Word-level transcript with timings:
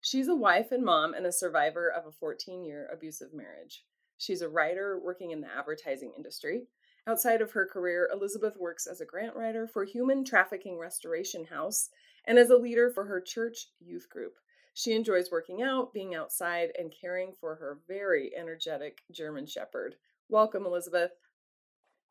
She's 0.00 0.28
a 0.28 0.34
wife 0.34 0.70
and 0.70 0.84
mom 0.84 1.14
and 1.14 1.26
a 1.26 1.32
survivor 1.32 1.88
of 1.88 2.06
a 2.06 2.12
14 2.12 2.64
year 2.64 2.88
abusive 2.92 3.32
marriage. 3.32 3.84
She's 4.16 4.42
a 4.42 4.48
writer 4.48 5.00
working 5.02 5.30
in 5.30 5.40
the 5.40 5.48
advertising 5.48 6.12
industry. 6.16 6.66
Outside 7.06 7.40
of 7.40 7.52
her 7.52 7.66
career, 7.66 8.08
Elizabeth 8.12 8.56
works 8.56 8.86
as 8.86 9.00
a 9.00 9.06
grant 9.06 9.34
writer 9.34 9.66
for 9.66 9.84
Human 9.84 10.24
Trafficking 10.24 10.78
Restoration 10.78 11.44
House 11.46 11.88
and 12.26 12.38
as 12.38 12.50
a 12.50 12.56
leader 12.56 12.90
for 12.90 13.04
her 13.06 13.20
church 13.20 13.68
youth 13.80 14.08
group. 14.10 14.34
She 14.74 14.92
enjoys 14.92 15.30
working 15.32 15.62
out, 15.62 15.92
being 15.92 16.14
outside, 16.14 16.68
and 16.78 16.94
caring 17.00 17.32
for 17.40 17.56
her 17.56 17.78
very 17.88 18.30
energetic 18.36 19.02
German 19.10 19.46
Shepherd. 19.46 19.96
Welcome, 20.28 20.66
Elizabeth. 20.66 21.12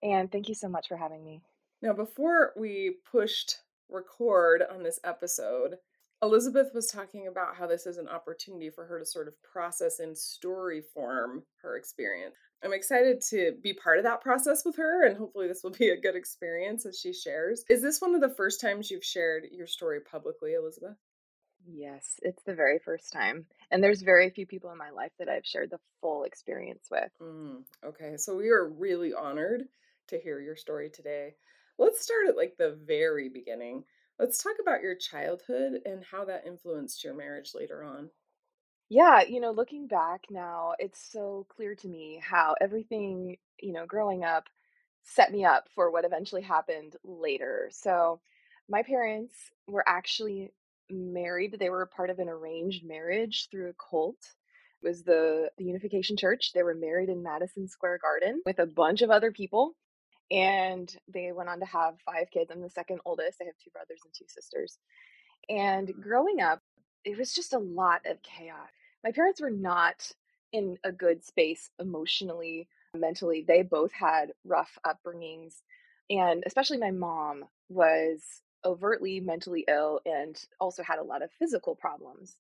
And 0.01 0.31
thank 0.31 0.49
you 0.49 0.55
so 0.55 0.67
much 0.67 0.87
for 0.87 0.97
having 0.97 1.23
me. 1.23 1.41
Now, 1.81 1.93
before 1.93 2.53
we 2.57 2.97
pushed 3.09 3.57
record 3.89 4.63
on 4.69 4.83
this 4.83 4.99
episode, 5.03 5.75
Elizabeth 6.23 6.71
was 6.73 6.87
talking 6.87 7.27
about 7.27 7.55
how 7.55 7.67
this 7.67 7.85
is 7.85 7.97
an 7.97 8.07
opportunity 8.07 8.69
for 8.69 8.85
her 8.85 8.99
to 8.99 9.05
sort 9.05 9.27
of 9.27 9.41
process 9.43 9.99
in 9.99 10.15
story 10.15 10.81
form 10.93 11.43
her 11.61 11.77
experience. 11.77 12.35
I'm 12.63 12.73
excited 12.73 13.21
to 13.29 13.53
be 13.61 13.73
part 13.73 13.99
of 13.99 14.03
that 14.05 14.21
process 14.21 14.63
with 14.65 14.77
her, 14.77 15.05
and 15.05 15.15
hopefully, 15.15 15.47
this 15.47 15.61
will 15.63 15.71
be 15.71 15.89
a 15.89 16.01
good 16.01 16.15
experience 16.15 16.87
as 16.87 16.99
she 16.99 17.13
shares. 17.13 17.63
Is 17.69 17.83
this 17.83 18.01
one 18.01 18.15
of 18.15 18.21
the 18.21 18.33
first 18.35 18.59
times 18.59 18.89
you've 18.89 19.05
shared 19.05 19.43
your 19.51 19.67
story 19.67 19.99
publicly, 20.01 20.53
Elizabeth? 20.53 20.97
Yes, 21.69 22.19
it's 22.23 22.41
the 22.43 22.55
very 22.55 22.79
first 22.79 23.11
time. 23.13 23.45
And 23.69 23.83
there's 23.83 24.01
very 24.01 24.29
few 24.31 24.47
people 24.47 24.71
in 24.71 24.77
my 24.77 24.89
life 24.89 25.11
that 25.19 25.29
I've 25.29 25.45
shared 25.45 25.69
the 25.69 25.79
full 26.01 26.23
experience 26.23 26.87
with. 26.89 27.11
Mm, 27.21 27.63
okay, 27.85 28.17
so 28.17 28.35
we 28.35 28.49
are 28.49 28.67
really 28.67 29.13
honored 29.13 29.63
to 30.07 30.19
hear 30.19 30.39
your 30.39 30.55
story 30.55 30.89
today. 30.89 31.35
Let's 31.77 32.01
start 32.01 32.27
at 32.29 32.37
like 32.37 32.55
the 32.57 32.79
very 32.87 33.29
beginning. 33.29 33.83
Let's 34.19 34.41
talk 34.41 34.55
about 34.59 34.81
your 34.81 34.95
childhood 34.95 35.81
and 35.85 36.03
how 36.03 36.25
that 36.25 36.47
influenced 36.47 37.03
your 37.03 37.13
marriage 37.13 37.51
later 37.53 37.83
on. 37.83 38.09
Yeah, 38.89 39.21
you 39.21 39.39
know, 39.39 39.51
looking 39.51 39.87
back 39.87 40.25
now, 40.29 40.73
it's 40.79 41.11
so 41.11 41.45
clear 41.49 41.75
to 41.75 41.87
me 41.87 42.21
how 42.23 42.55
everything, 42.59 43.37
you 43.61 43.73
know, 43.73 43.85
growing 43.85 44.23
up 44.23 44.45
set 45.03 45.31
me 45.31 45.45
up 45.45 45.67
for 45.75 45.91
what 45.91 46.05
eventually 46.05 46.41
happened 46.41 46.95
later. 47.03 47.69
So, 47.71 48.19
my 48.69 48.83
parents 48.83 49.33
were 49.67 49.83
actually 49.87 50.51
married. 50.89 51.57
They 51.59 51.69
were 51.69 51.85
part 51.85 52.09
of 52.09 52.19
an 52.19 52.27
arranged 52.27 52.85
marriage 52.85 53.47
through 53.51 53.69
a 53.69 53.73
cult. 53.73 54.17
It 54.81 54.87
was 54.87 55.03
the, 55.03 55.49
the 55.57 55.65
Unification 55.65 56.17
Church. 56.17 56.51
They 56.53 56.63
were 56.63 56.75
married 56.75 57.09
in 57.09 57.23
Madison 57.23 57.67
Square 57.67 57.99
Garden 58.01 58.41
with 58.45 58.59
a 58.59 58.65
bunch 58.65 59.01
of 59.01 59.09
other 59.09 59.31
people 59.31 59.75
and 60.29 60.93
they 61.07 61.31
went 61.31 61.49
on 61.49 61.59
to 61.59 61.65
have 61.65 61.95
five 62.05 62.29
kids. 62.31 62.51
I'm 62.51 62.61
the 62.61 62.69
second 62.69 62.99
oldest. 63.05 63.39
I 63.41 63.45
have 63.45 63.57
two 63.63 63.71
brothers 63.71 63.99
and 64.03 64.13
two 64.13 64.25
sisters. 64.27 64.77
And 65.49 65.87
mm-hmm. 65.87 66.01
growing 66.01 66.41
up, 66.41 66.61
it 67.05 67.17
was 67.17 67.33
just 67.33 67.53
a 67.53 67.59
lot 67.59 68.01
of 68.05 68.21
chaos. 68.23 68.69
My 69.03 69.11
parents 69.11 69.41
were 69.41 69.49
not 69.49 70.11
in 70.51 70.77
a 70.83 70.91
good 70.91 71.23
space 71.23 71.69
emotionally, 71.79 72.67
mentally. 72.93 73.45
They 73.47 73.61
both 73.61 73.91
had 73.91 74.33
rough 74.45 74.77
upbringings. 74.85 75.55
And 76.09 76.43
especially 76.45 76.77
my 76.77 76.91
mom 76.91 77.45
was 77.69 78.21
overtly 78.65 79.19
mentally 79.19 79.65
ill 79.67 80.01
and 80.05 80.37
also 80.59 80.83
had 80.83 80.99
a 80.99 81.03
lot 81.03 81.21
of 81.21 81.31
physical 81.39 81.75
problems. 81.75 82.35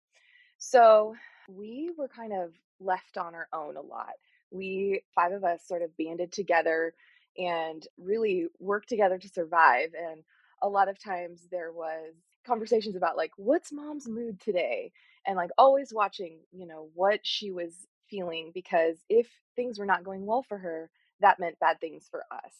So 0.57 1.15
we 1.47 1.91
were 1.97 2.07
kind 2.07 2.33
of 2.33 2.51
left 2.79 3.17
on 3.17 3.35
our 3.35 3.47
own 3.53 3.77
a 3.77 3.81
lot. 3.81 4.13
We, 4.51 5.01
five 5.13 5.31
of 5.31 5.43
us, 5.43 5.61
sort 5.65 5.81
of 5.81 5.95
banded 5.97 6.31
together 6.31 6.93
and 7.37 7.87
really 7.97 8.47
work 8.59 8.85
together 8.85 9.17
to 9.17 9.29
survive. 9.29 9.89
And 9.93 10.23
a 10.61 10.69
lot 10.69 10.89
of 10.89 11.01
times 11.01 11.47
there 11.51 11.71
was 11.71 12.13
conversations 12.45 12.95
about 12.95 13.17
like 13.17 13.31
what's 13.35 13.71
mom's 13.71 14.07
mood 14.07 14.39
today 14.39 14.91
and 15.25 15.35
like 15.35 15.49
always 15.57 15.93
watching 15.93 16.39
you 16.51 16.65
know 16.65 16.89
what 16.95 17.19
she 17.23 17.51
was 17.51 17.87
feeling 18.09 18.51
because 18.53 18.97
if 19.09 19.27
things 19.55 19.77
were 19.77 19.85
not 19.85 20.03
going 20.05 20.25
well 20.25 20.41
for 20.41 20.57
her 20.57 20.89
that 21.19 21.39
meant 21.39 21.59
bad 21.59 21.79
things 21.81 22.07
for 22.09 22.23
us 22.31 22.53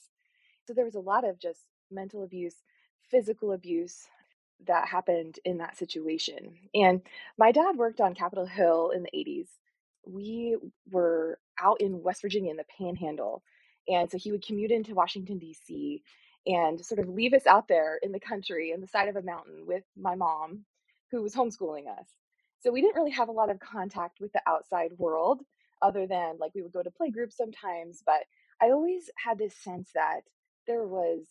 so 0.66 0.74
there 0.74 0.84
was 0.84 0.96
a 0.96 1.00
lot 1.00 1.24
of 1.28 1.40
just 1.40 1.62
mental 1.90 2.24
abuse 2.24 2.56
physical 3.09 3.54
abuse 3.54 4.08
that 4.68 4.88
happened 4.88 5.40
in 5.46 5.58
that 5.59 5.78
situation 5.78 6.56
and 6.74 7.02
my 7.38 7.52
dad 7.54 7.78
worked 7.78 8.02
on 8.02 8.14
capitol 8.14 8.46
hill 8.46 8.92
in 8.94 9.04
the 9.04 9.12
80s 9.18 9.48
we 10.06 10.58
were 10.92 11.40
out 11.62 11.80
in 11.80 12.04
west 12.04 12.22
virginia 12.22 12.52
in 12.52 12.58
the 12.58 12.66
panhandle 12.78 13.42
and 13.90 14.09
so 14.12 14.18
he 14.18 14.31
would 14.31 14.46
commute 14.46 14.72
into 14.72 14.96
Washington, 14.96 15.40
D.C., 15.40 16.03
and 16.48 16.84
sort 16.86 17.00
of 17.00 17.09
leave 17.09 17.34
us 17.34 17.48
out 17.48 17.68
there 17.68 18.00
in 18.03 18.12
the 18.12 18.20
country 18.20 18.72
in 18.72 18.81
the 18.81 18.88
side 18.88 19.09
of 19.09 19.16
a 19.18 19.22
mountain 19.22 19.66
with 19.68 19.84
my 19.98 20.16
mom, 20.16 20.66
who 21.12 21.22
was 21.22 21.36
homeschooling 21.36 21.88
us. 21.90 22.08
So 22.59 22.72
we 22.72 22.81
didn't 22.81 22.96
really 22.97 23.12
have 23.12 23.30
a 23.30 23.34
lot 23.34 23.52
of 23.52 23.59
contact 23.59 24.20
with 24.22 24.34
the 24.34 24.42
outside 24.47 24.92
world 24.97 25.42
other 25.81 26.08
than 26.08 26.38
like 26.40 26.53
we 26.56 26.62
would 26.64 26.74
go 26.74 26.84
to 26.84 26.92
play 26.92 27.12
groups 27.12 27.38
sometimes. 27.38 28.03
But 28.06 28.24
I 28.62 28.72
always 28.72 29.09
had 29.24 29.38
this 29.38 29.56
sense 29.58 29.92
that 29.96 30.22
there 30.68 30.86
was 30.88 31.22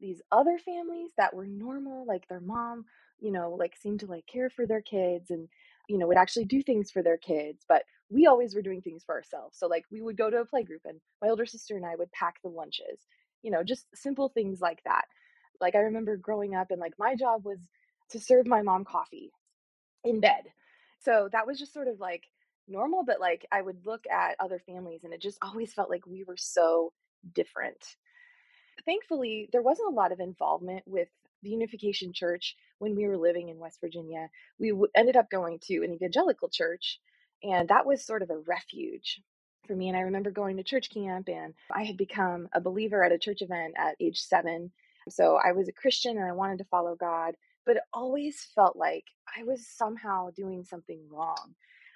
these 0.00 0.22
other 0.32 0.58
families 0.58 1.12
that 1.18 1.34
were 1.34 1.46
normal, 1.46 2.06
like 2.06 2.28
their 2.28 2.40
mom, 2.40 2.84
you 3.20 3.32
know, 3.32 3.52
like 3.58 3.76
seemed 3.76 4.00
to 4.00 4.06
like 4.06 4.26
care 4.26 4.50
for 4.50 4.66
their 4.66 4.82
kids 4.82 5.30
and 5.30 5.48
you 5.88 5.98
know, 5.98 6.06
would 6.06 6.16
actually 6.16 6.46
do 6.46 6.62
things 6.62 6.90
for 6.90 7.02
their 7.02 7.18
kids, 7.18 7.64
but 7.68 7.82
we 8.10 8.26
always 8.26 8.54
were 8.54 8.62
doing 8.62 8.82
things 8.82 9.02
for 9.04 9.14
ourselves. 9.14 9.58
So 9.58 9.66
like 9.66 9.84
we 9.90 10.00
would 10.00 10.16
go 10.16 10.30
to 10.30 10.38
a 10.38 10.44
play 10.44 10.62
group 10.62 10.82
and 10.84 11.00
my 11.22 11.28
older 11.28 11.46
sister 11.46 11.76
and 11.76 11.86
I 11.86 11.96
would 11.96 12.12
pack 12.12 12.36
the 12.42 12.48
lunches. 12.50 13.06
You 13.42 13.50
know, 13.50 13.62
just 13.62 13.86
simple 13.94 14.28
things 14.28 14.60
like 14.60 14.82
that. 14.84 15.04
Like 15.60 15.74
I 15.74 15.80
remember 15.80 16.16
growing 16.16 16.54
up 16.54 16.70
and 16.70 16.80
like 16.80 16.94
my 16.98 17.14
job 17.14 17.44
was 17.44 17.58
to 18.10 18.20
serve 18.20 18.46
my 18.46 18.62
mom 18.62 18.84
coffee 18.84 19.32
in 20.04 20.20
bed. 20.20 20.44
So 21.00 21.28
that 21.32 21.46
was 21.46 21.58
just 21.58 21.72
sort 21.72 21.88
of 21.88 22.00
like 22.00 22.24
normal, 22.68 23.04
but 23.04 23.20
like 23.20 23.46
I 23.52 23.62
would 23.62 23.84
look 23.86 24.04
at 24.10 24.36
other 24.40 24.60
families 24.66 25.04
and 25.04 25.12
it 25.12 25.20
just 25.20 25.38
always 25.42 25.72
felt 25.72 25.90
like 25.90 26.06
we 26.06 26.24
were 26.24 26.36
so 26.36 26.92
different. 27.34 27.96
Thankfully, 28.84 29.48
there 29.52 29.62
wasn't 29.62 29.92
a 29.92 29.94
lot 29.94 30.12
of 30.12 30.20
involvement 30.20 30.84
with 30.86 31.08
the 31.42 31.50
Unification 31.50 32.12
Church 32.12 32.56
when 32.78 32.96
we 32.96 33.06
were 33.06 33.16
living 33.16 33.48
in 33.48 33.58
West 33.58 33.80
Virginia. 33.80 34.28
We 34.58 34.70
w- 34.70 34.88
ended 34.94 35.16
up 35.16 35.30
going 35.30 35.58
to 35.64 35.82
an 35.84 35.92
evangelical 35.92 36.48
church, 36.48 36.98
and 37.42 37.68
that 37.68 37.86
was 37.86 38.04
sort 38.04 38.22
of 38.22 38.30
a 38.30 38.38
refuge 38.38 39.20
for 39.66 39.74
me. 39.74 39.88
And 39.88 39.96
I 39.96 40.02
remember 40.02 40.30
going 40.30 40.56
to 40.56 40.62
church 40.62 40.90
camp, 40.90 41.28
and 41.28 41.54
I 41.70 41.84
had 41.84 41.96
become 41.96 42.48
a 42.52 42.60
believer 42.60 43.04
at 43.04 43.12
a 43.12 43.18
church 43.18 43.42
event 43.42 43.74
at 43.78 43.96
age 44.00 44.20
seven. 44.20 44.70
So 45.08 45.38
I 45.42 45.52
was 45.52 45.68
a 45.68 45.72
Christian 45.72 46.16
and 46.16 46.26
I 46.26 46.32
wanted 46.32 46.58
to 46.58 46.64
follow 46.64 46.96
God, 46.96 47.34
but 47.66 47.76
it 47.76 47.82
always 47.92 48.46
felt 48.54 48.76
like 48.76 49.04
I 49.36 49.42
was 49.42 49.66
somehow 49.66 50.30
doing 50.30 50.64
something 50.64 51.00
wrong. 51.10 51.54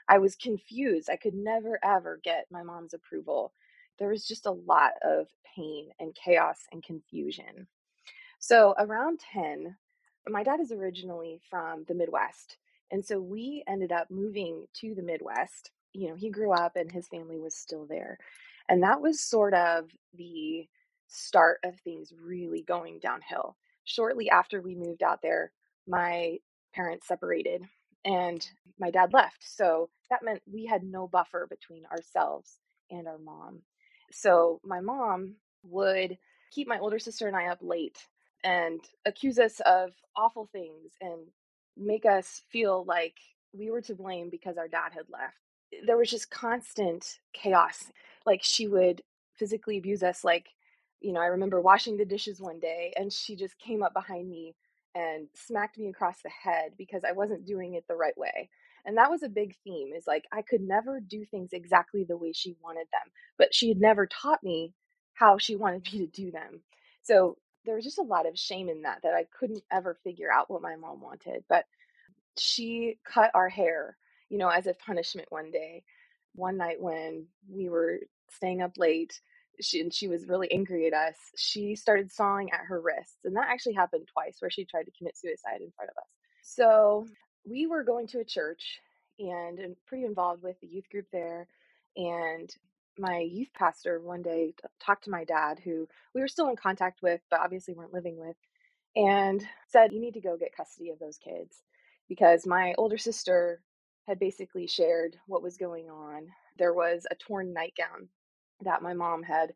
I 0.08 0.19
was 0.19 0.37
confused. 0.37 1.08
I 1.11 1.17
could 1.17 1.35
never, 1.35 1.79
ever 1.82 2.20
get 2.23 2.46
my 2.50 2.62
mom's 2.62 2.94
approval. 2.94 3.52
there 3.99 4.08
was 4.08 4.26
just 4.26 4.46
a 4.46 4.52
lot 4.52 4.93
of 5.02 5.26
pain 5.56 5.91
and 5.99 6.14
chaos 6.14 6.67
and 6.73 6.82
confusion. 6.84 7.67
So 8.38 8.75
around 8.79 9.20
10, 9.32 9.76
my 10.29 10.43
dad 10.44 10.61
is 10.61 10.70
originally 10.70 11.41
from 11.50 11.84
the 11.88 11.94
Midwest. 11.94 12.58
And 12.90 13.05
so 13.05 13.20
we 13.20 13.64
ended 13.69 13.93
up 13.93 14.11
moving 14.11 14.67
to 14.81 14.94
the 14.94 15.02
Midwest. 15.02 15.70
You 15.93 16.08
know, 16.11 16.14
he 16.17 16.31
grew 16.31 16.52
up 16.52 16.76
and 16.76 16.90
his 16.90 17.08
family 17.08 17.38
was 17.38 17.56
still 17.56 17.87
there. 17.87 18.19
And 18.69 18.82
that 18.82 19.00
was 19.00 19.20
sort 19.20 19.55
of 19.55 19.90
the 20.14 20.67
start 21.08 21.58
of 21.64 21.79
things 21.81 22.12
really 22.23 22.62
going 22.62 22.99
downhill. 23.00 23.56
Shortly 23.85 24.31
after 24.31 24.61
we 24.61 24.75
moved 24.75 25.02
out 25.02 25.23
there, 25.23 25.52
my 25.87 26.38
parents 26.75 27.08
separated 27.08 27.62
and 28.05 28.46
my 28.79 28.91
dad 28.91 29.12
left. 29.12 29.38
So 29.43 29.88
that 30.11 30.23
meant 30.23 30.43
we 30.50 30.67
had 30.67 30.82
no 30.82 31.08
buffer 31.08 31.46
between 31.49 31.87
ourselves 31.87 32.58
and 32.91 33.08
our 33.08 33.19
mom. 33.19 33.61
So 34.12 34.61
my 34.64 34.81
mom 34.81 35.37
would 35.64 36.19
keep 36.52 36.69
my 36.69 36.79
older 36.79 36.99
sister 36.99 37.26
and 37.26 37.37
I 37.37 37.49
up 37.49 37.58
late 37.62 37.99
and 38.44 38.81
accuse 39.06 39.38
us 39.38 39.61
of 39.67 39.93
awful 40.17 40.49
things 40.52 40.93
and 41.00 41.20
make 41.79 42.07
us 42.07 42.43
feel 42.51 42.85
like 42.87 43.15
we 43.53 43.71
were 43.71 43.83
to 43.83 43.95
blame 43.95 44.31
because 44.31 44.59
our 44.59 44.69
dad 44.69 44.93
had 44.95 45.07
left. 45.11 45.37
Eh, 45.73 45.79
there 45.87 45.97
was 45.97 46.11
just 46.11 46.31
constant 46.31 47.19
chaos. 47.33 47.93
Like 48.27 48.41
she 48.43 48.69
would 48.69 49.03
physically 49.35 49.79
abuse 49.79 50.03
us. 50.03 50.25
Like, 50.25 50.49
you 51.01 51.13
know, 51.13 51.21
I 51.21 51.27
remember 51.27 51.61
washing 51.61 51.97
the 51.97 52.05
dishes 52.05 52.41
one 52.41 52.61
day 52.61 52.93
and 52.97 53.13
she 53.13 53.37
just 53.37 53.59
came 53.59 53.83
up 53.83 53.95
behind 53.95 54.29
me 54.31 54.55
and 54.95 55.29
smacked 55.35 55.79
me 55.79 55.89
across 55.89 56.23
the 56.23 56.31
head 56.31 56.73
because 56.77 57.03
I 57.09 57.13
wasn't 57.13 57.47
doing 57.47 57.75
it 57.75 57.85
the 57.89 57.97
right 57.97 58.17
way. 58.19 58.51
And 58.85 58.97
that 58.97 59.11
was 59.11 59.23
a 59.23 59.29
big 59.29 59.55
theme 59.65 59.93
is 59.97 60.07
like 60.07 60.25
I 60.33 60.43
could 60.43 60.63
never 60.63 61.01
do 61.01 61.25
things 61.25 61.51
exactly 61.53 62.05
the 62.05 62.17
way 62.17 62.33
she 62.33 62.57
wanted 62.63 62.87
them, 62.93 63.13
but 63.39 63.55
she 63.55 63.69
had 63.69 63.81
never 63.81 64.07
taught 64.07 64.43
me 64.43 64.75
how 65.15 65.39
she 65.39 65.57
wanted 65.57 65.85
me 65.93 66.01
to 66.01 66.07
do 66.07 66.31
them. 66.31 66.63
So 67.03 67.37
there 67.69 67.76
was 67.76 67.85
just 67.85 67.99
a 67.99 68.03
lot 68.03 68.26
of 68.26 68.38
shame 68.38 68.69
in 68.69 68.82
that 68.82 69.00
that 69.03 69.15
I 69.15 69.26
couldn't 69.38 69.62
ever 69.70 69.94
figure 70.03 70.32
out 70.32 70.50
what 70.50 70.62
my 70.62 70.76
mom 70.76 71.03
wanted. 71.03 71.44
But 71.49 71.67
she 72.38 72.99
cut 73.05 73.31
our 73.35 73.49
hair, 73.49 73.97
you 74.31 74.38
know, 74.38 74.49
as 74.49 74.67
a 74.67 74.75
punishment 74.75 75.29
one 75.31 75.50
day. 75.50 75.85
One 76.35 76.56
night 76.56 76.81
when 76.81 77.26
we 77.50 77.69
were 77.69 77.99
staying 78.31 78.62
up 78.62 78.79
late, 78.79 79.20
she 79.61 79.81
and 79.81 79.93
she 79.93 80.09
was 80.09 80.26
really 80.26 80.50
angry 80.50 80.87
at 80.87 80.94
us. 80.94 81.17
She 81.37 81.75
started 81.75 82.11
sawing 82.11 82.53
at 82.53 82.67
her 82.69 82.81
wrists, 82.81 83.19
and 83.25 83.37
that 83.37 83.49
actually 83.49 83.75
happened 83.75 84.09
twice 84.12 84.37
where 84.38 84.50
she 84.50 84.65
tried 84.65 84.85
to 84.85 84.93
commit 84.97 85.19
suicide 85.19 85.61
in 85.61 85.73
front 85.76 85.91
of 85.91 85.99
us. 85.99 86.09
So 86.43 87.06
we 87.44 87.67
were 87.67 87.82
going 87.82 88.06
to 88.09 88.20
a 88.20 88.25
church 88.25 88.79
and, 89.19 89.76
pretty 89.87 90.05
involved 90.05 90.43
with 90.43 90.61
the 90.61 90.69
youth 90.69 90.88
group 90.91 91.06
there, 91.12 91.49
and 91.97 92.55
my 92.99 93.19
youth 93.21 93.50
pastor 93.55 94.00
one 94.00 94.23
day 94.23 94.55
talked 94.81 95.05
to 95.05 95.11
my 95.11 95.25
dad, 95.25 95.61
who 95.62 95.89
we 96.15 96.21
were 96.21 96.29
still 96.29 96.49
in 96.49 96.56
contact 96.56 97.03
with, 97.03 97.21
but 97.31 97.41
obviously 97.41 97.75
weren't 97.75 97.95
living 97.95 98.19
with, 98.19 98.37
and 98.97 99.47
said, 99.69 99.93
You 99.93 100.00
need 100.00 100.15
to 100.15 100.21
go 100.21 100.37
get 100.37 100.56
custody 100.56 100.91
of 100.91 100.99
those 100.99 101.19
kids 101.19 101.62
because 102.09 102.47
my 102.47 102.75
older 102.79 102.99
sister 102.99 103.61
had 104.06 104.19
basically 104.19 104.67
shared 104.67 105.17
what 105.27 105.43
was 105.43 105.56
going 105.56 105.91
on. 105.91 106.29
There 106.59 106.73
was 106.73 107.06
a 107.11 107.15
torn 107.15 107.53
nightgown 107.53 108.09
that 108.62 108.83
my 108.83 108.95
mom 108.95 109.23
had 109.23 109.53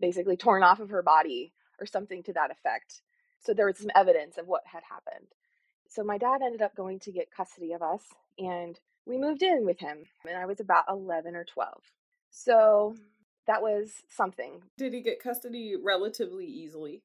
basically 0.00 0.36
torn 0.36 0.62
off 0.62 0.80
of 0.80 0.90
her 0.90 1.02
body 1.02 1.52
or 1.78 1.86
something 1.86 2.22
to 2.24 2.32
that 2.32 2.50
effect. 2.50 3.02
So 3.38 3.54
there 3.54 3.66
was 3.66 3.78
some 3.78 3.90
evidence 3.94 4.38
of 4.38 4.46
what 4.46 4.62
had 4.64 4.82
happened. 4.88 5.28
So 5.88 6.02
my 6.02 6.18
dad 6.18 6.40
ended 6.42 6.62
up 6.62 6.74
going 6.74 7.00
to 7.00 7.12
get 7.12 7.30
custody 7.30 7.72
of 7.72 7.82
us 7.82 8.02
and 8.38 8.78
we 9.06 9.18
moved 9.18 9.42
in 9.42 9.66
with 9.66 9.78
him 9.80 10.04
and 10.26 10.36
I 10.36 10.46
was 10.46 10.60
about 10.60 10.84
11 10.88 11.36
or 11.36 11.44
12. 11.44 11.82
So 12.30 12.96
that 13.46 13.62
was 13.62 13.92
something. 14.08 14.62
Did 14.78 14.94
he 14.94 15.00
get 15.00 15.22
custody 15.22 15.76
relatively 15.82 16.46
easily? 16.46 17.02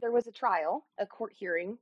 There 0.00 0.12
was 0.12 0.26
a 0.26 0.32
trial, 0.32 0.86
a 0.98 1.06
court 1.06 1.32
hearing, 1.34 1.78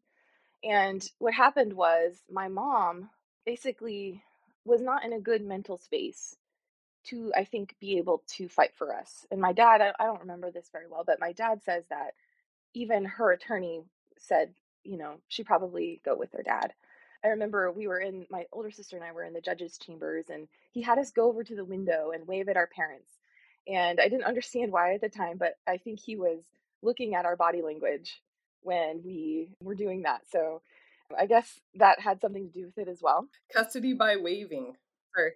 and 0.65 1.05
what 1.19 1.35
happened 1.35 1.73
was 1.73 2.23
my 2.31 2.49
mom 2.49 3.11
basically 3.45 4.23
was 4.65 4.81
not 4.81 5.05
in 5.05 5.13
a 5.13 5.21
good 5.21 5.45
mental 5.45 5.79
space 5.79 6.37
to, 7.05 7.33
I 7.37 7.45
think, 7.45 7.75
be 7.81 7.99
able 7.99 8.23
to 8.37 8.49
fight 8.49 8.73
for 8.77 8.95
us. 8.95 9.27
And 9.31 9.41
my 9.41 9.53
dad, 9.53 9.81
I, 9.81 9.93
I 9.99 10.07
don't 10.07 10.21
remember 10.21 10.51
this 10.51 10.69
very 10.71 10.87
well, 10.89 11.03
but 11.05 11.19
my 11.21 11.33
dad 11.33 11.63
says 11.65 11.85
that 11.91 12.13
even 12.75 13.05
her 13.05 13.33
attorney 13.33 13.83
said, 14.19 14.55
you 14.85 14.97
know, 14.97 15.17
she 15.29 15.43
probably 15.43 16.01
go 16.05 16.17
with 16.17 16.33
her 16.33 16.43
dad. 16.45 16.73
I 17.25 17.29
remember 17.29 17.71
we 17.71 17.87
were 17.87 18.01
in 18.01 18.27
my 18.31 18.47
older 18.53 18.71
sister 18.71 18.97
and 18.97 19.05
I 19.05 19.13
were 19.13 19.25
in 19.25 19.33
the 19.33 19.41
judge's 19.41 19.79
chambers 19.79 20.27
and 20.29 20.49
he 20.73 20.83
had 20.83 20.99
us 20.99 21.11
go 21.11 21.29
over 21.29 21.45
to 21.45 21.55
the 21.55 21.65
window 21.65 22.11
and 22.13 22.27
wave 22.27 22.49
at 22.49 22.57
our 22.57 22.67
parents. 22.67 23.11
And 23.69 24.01
I 24.01 24.09
didn't 24.09 24.25
understand 24.25 24.73
why 24.73 24.95
at 24.95 25.01
the 25.01 25.09
time, 25.09 25.39
but 25.39 25.55
I 25.67 25.77
think 25.77 26.01
he 26.01 26.17
was 26.17 26.41
looking 26.83 27.15
at 27.15 27.25
our 27.25 27.37
body 27.37 27.63
language 27.63 28.21
when 28.63 29.03
we 29.05 29.51
were 29.61 29.75
doing 29.75 30.03
that. 30.03 30.23
So 30.31 30.63
I 31.17 31.27
guess 31.27 31.61
that 31.77 32.01
had 32.01 32.21
something 32.21 32.49
to 32.49 32.53
do 32.53 32.67
with 32.67 32.79
it 32.79 32.91
as 32.91 33.01
well. 33.01 33.29
Custody 33.55 33.93
by 33.93 34.17
waving. 34.17 34.75
Sorry. 35.15 35.33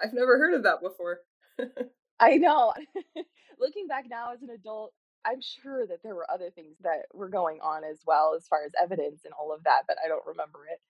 I've 0.00 0.12
never 0.12 0.38
heard 0.38 0.54
of 0.54 0.62
that 0.62 0.80
before. 0.80 1.20
I 2.20 2.36
know. 2.36 2.72
Looking 3.58 3.88
back 3.88 4.04
now 4.08 4.32
as 4.32 4.42
an 4.42 4.50
adult, 4.50 4.92
I'm 5.24 5.40
sure 5.40 5.86
that 5.86 6.02
there 6.02 6.14
were 6.14 6.30
other 6.30 6.50
things 6.50 6.76
that 6.82 7.06
were 7.12 7.28
going 7.28 7.60
on 7.60 7.84
as 7.84 8.00
well 8.06 8.34
as 8.36 8.46
far 8.46 8.64
as 8.64 8.72
evidence 8.80 9.22
and 9.24 9.34
all 9.38 9.52
of 9.52 9.64
that, 9.64 9.82
but 9.86 9.96
I 10.02 10.08
don't 10.08 10.24
remember 10.26 10.60
it. 10.70 10.80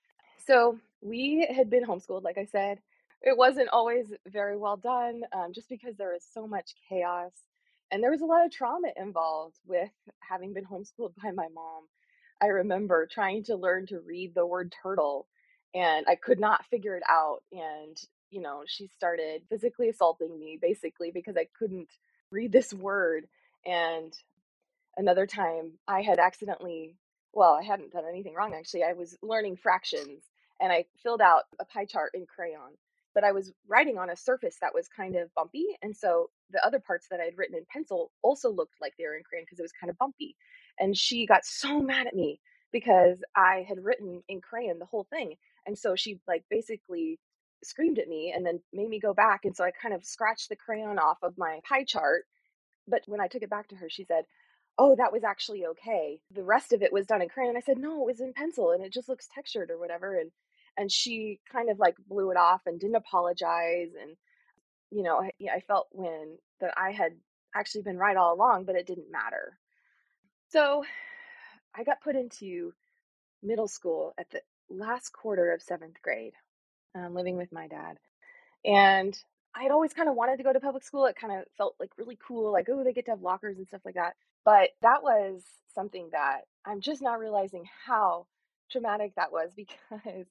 So 0.47 0.79
we 1.03 1.47
had 1.55 1.71
been 1.71 1.85
homeschooled, 1.85 2.25
like 2.25 2.39
I 2.39 2.47
said. 2.47 2.81
It 3.23 3.37
wasn't 3.37 3.71
always 3.71 4.13
very 4.29 4.57
well 4.57 4.77
done 4.77 5.23
um, 5.33 5.53
just 5.55 5.69
because 5.69 5.97
there 5.97 6.13
was 6.13 6.27
so 6.35 6.47
much 6.47 6.75
chaos. 6.89 7.33
And 7.91 8.03
there 8.03 8.11
was 8.11 8.21
a 8.23 8.27
lot 8.27 8.45
of 8.45 8.53
trauma 8.53 8.89
involved 8.97 9.57
with 9.67 9.91
having 10.21 10.53
been 10.55 10.67
homeschooled 10.67 11.15
by 11.23 11.31
my 11.33 11.49
mom. 11.55 11.85
I 12.43 12.49
remember 12.49 13.07
trying 13.07 13.45
to 13.45 13.57
learn 13.57 13.87
to 13.89 14.01
read 14.01 14.35
the 14.35 14.47
word 14.47 14.75
turtle 14.83 15.27
and 15.75 16.07
I 16.09 16.17
could 16.17 16.41
not 16.41 16.67
figure 16.67 16.97
it 16.97 17.03
out. 17.09 17.43
And, 17.53 17.97
you 18.31 18.43
know, 18.43 18.65
she 18.67 18.89
started 18.89 19.43
physically 19.51 19.89
assaulting 19.89 20.39
me 20.39 20.59
basically 20.61 21.13
because 21.13 21.37
I 21.37 21.49
couldn't 21.59 21.89
read 22.31 22.53
this 22.53 22.75
word. 22.75 23.27
And 23.67 24.13
another 24.97 25.27
time 25.27 25.73
I 25.89 26.03
had 26.03 26.19
accidentally, 26.19 26.97
well, 27.33 27.55
I 27.55 27.65
hadn't 27.65 27.93
done 27.93 28.05
anything 28.09 28.35
wrong 28.35 28.55
actually. 28.55 28.85
I 28.85 28.95
was 28.95 29.19
learning 29.23 29.57
fractions 29.57 30.25
and 30.61 30.73
I 30.73 30.85
filled 31.03 31.23
out 31.23 31.45
a 31.61 31.65
pie 31.67 31.87
chart 31.87 32.13
in 32.15 32.27
crayon 32.27 32.73
but 33.15 33.25
I 33.25 33.33
was 33.33 33.53
writing 33.67 33.99
on 33.99 34.11
a 34.11 34.17
surface 34.17 34.57
that 34.61 34.75
was 34.75 34.89
kind 34.89 35.17
of 35.17 35.35
bumpy. 35.35 35.67
And 35.83 35.97
so 35.97 36.31
the 36.51 36.65
other 36.65 36.79
parts 36.81 37.07
that 37.11 37.21
I'd 37.21 37.37
written 37.37 37.57
in 37.57 37.65
pencil 37.73 38.13
also 38.23 38.51
looked 38.51 38.75
like 38.81 38.93
they 38.99 39.05
were 39.05 39.17
in 39.17 39.25
crayon 39.25 39.45
because 39.45 39.59
it 39.59 39.63
was 39.63 39.73
kind 39.73 39.91
of 39.91 39.99
bumpy. 39.99 40.37
And 40.79 40.97
she 40.97 41.27
got 41.27 41.45
so 41.45 41.81
mad 41.81 42.07
at 42.07 42.15
me 42.15 42.41
because 42.73 43.19
I 43.37 43.65
had 43.69 43.83
written 43.83 44.23
in 44.29 44.41
crayon 44.41 44.79
the 44.79 44.87
whole 44.87 45.07
thing. 45.11 45.35
And 45.67 45.77
so 45.77 45.97
she 45.97 46.21
like 46.29 46.45
basically 46.51 47.19
screamed 47.65 47.99
at 47.99 48.09
me 48.09 48.33
and 48.35 48.47
then 48.47 48.61
made 48.73 48.89
me 48.89 49.01
go 49.01 49.13
back. 49.13 49.45
And 49.45 49.55
so 49.57 49.65
I 49.65 49.71
kind 49.73 49.95
of 49.95 50.05
scratched 50.05 50.49
the 50.49 50.57
crayon 50.57 50.99
off 50.99 51.19
of 51.23 51.37
my 51.37 51.61
pie 51.69 51.85
chart. 51.85 52.25
But 52.87 53.03
when 53.07 53.21
I 53.21 53.29
took 53.29 53.43
it 53.43 53.51
back 53.51 53.69
to 53.69 53.77
her, 53.77 53.89
she 53.91 54.05
said, 54.05 54.25
Oh, 54.79 54.97
that 54.97 55.13
was 55.13 55.25
actually 55.25 55.67
okay. 55.67 56.21
The 56.33 56.45
rest 56.45 56.73
of 56.73 56.83
it 56.83 56.93
was 56.93 57.07
done 57.07 57.23
in 57.23 57.29
crayon. 57.29 57.57
I 57.57 57.61
said, 57.61 57.79
No, 57.79 58.03
it 58.03 58.07
was 58.07 58.21
in 58.21 58.33
pencil 58.33 58.71
and 58.71 58.85
it 58.85 58.93
just 58.93 59.09
looks 59.09 59.29
textured 59.35 59.71
or 59.71 59.79
whatever. 59.79 60.17
And 60.19 60.31
and 60.81 60.91
she 60.91 61.39
kind 61.53 61.69
of 61.69 61.79
like 61.79 61.97
blew 62.09 62.31
it 62.31 62.39
off 62.39 62.63
and 62.65 62.81
didn't 62.81 62.97
apologize 62.97 63.91
and 64.01 64.17
you 64.91 65.03
know 65.03 65.21
I, 65.21 65.31
I 65.57 65.61
felt 65.61 65.89
when 65.93 66.39
that 66.61 66.73
i 66.77 66.91
had 66.91 67.13
actually 67.55 67.83
been 67.83 67.99
right 67.99 68.17
all 68.17 68.35
along 68.35 68.65
but 68.65 68.77
it 68.77 68.87
didn't 68.87 69.13
matter. 69.13 69.59
So 70.49 70.85
i 71.77 71.85
got 71.85 72.01
put 72.01 72.17
into 72.17 72.73
middle 73.43 73.69
school 73.69 74.15
at 74.19 74.31
the 74.31 74.41
last 74.71 75.13
quarter 75.13 75.53
of 75.53 75.63
seventh 75.63 76.01
grade 76.03 76.33
um, 76.95 77.15
living 77.15 77.37
with 77.37 77.53
my 77.53 77.69
dad 77.69 77.99
and 78.65 79.17
i 79.55 79.63
had 79.63 79.73
always 79.73 79.93
kind 79.93 80.09
of 80.09 80.15
wanted 80.15 80.39
to 80.39 80.43
go 80.43 80.53
to 80.53 80.61
public 80.61 80.83
school 80.83 81.07
it 81.07 81.17
kind 81.17 81.33
of 81.33 81.45
felt 81.59 81.75
like 81.79 81.91
really 81.99 82.19
cool 82.27 82.53
like 82.53 82.69
oh 82.71 82.83
they 82.83 82.93
get 82.93 83.05
to 83.05 83.11
have 83.13 83.21
lockers 83.21 83.59
and 83.59 83.67
stuff 83.69 83.83
like 83.85 83.95
that 83.95 84.15
but 84.45 84.71
that 84.83 85.03
was 85.03 85.43
something 85.75 86.09
that 86.13 86.43
i'm 86.65 86.81
just 86.81 87.03
not 87.03 87.19
realizing 87.19 87.65
how 87.87 88.27
traumatic 88.71 89.13
that 89.17 89.33
was 89.33 89.51
because 89.57 90.27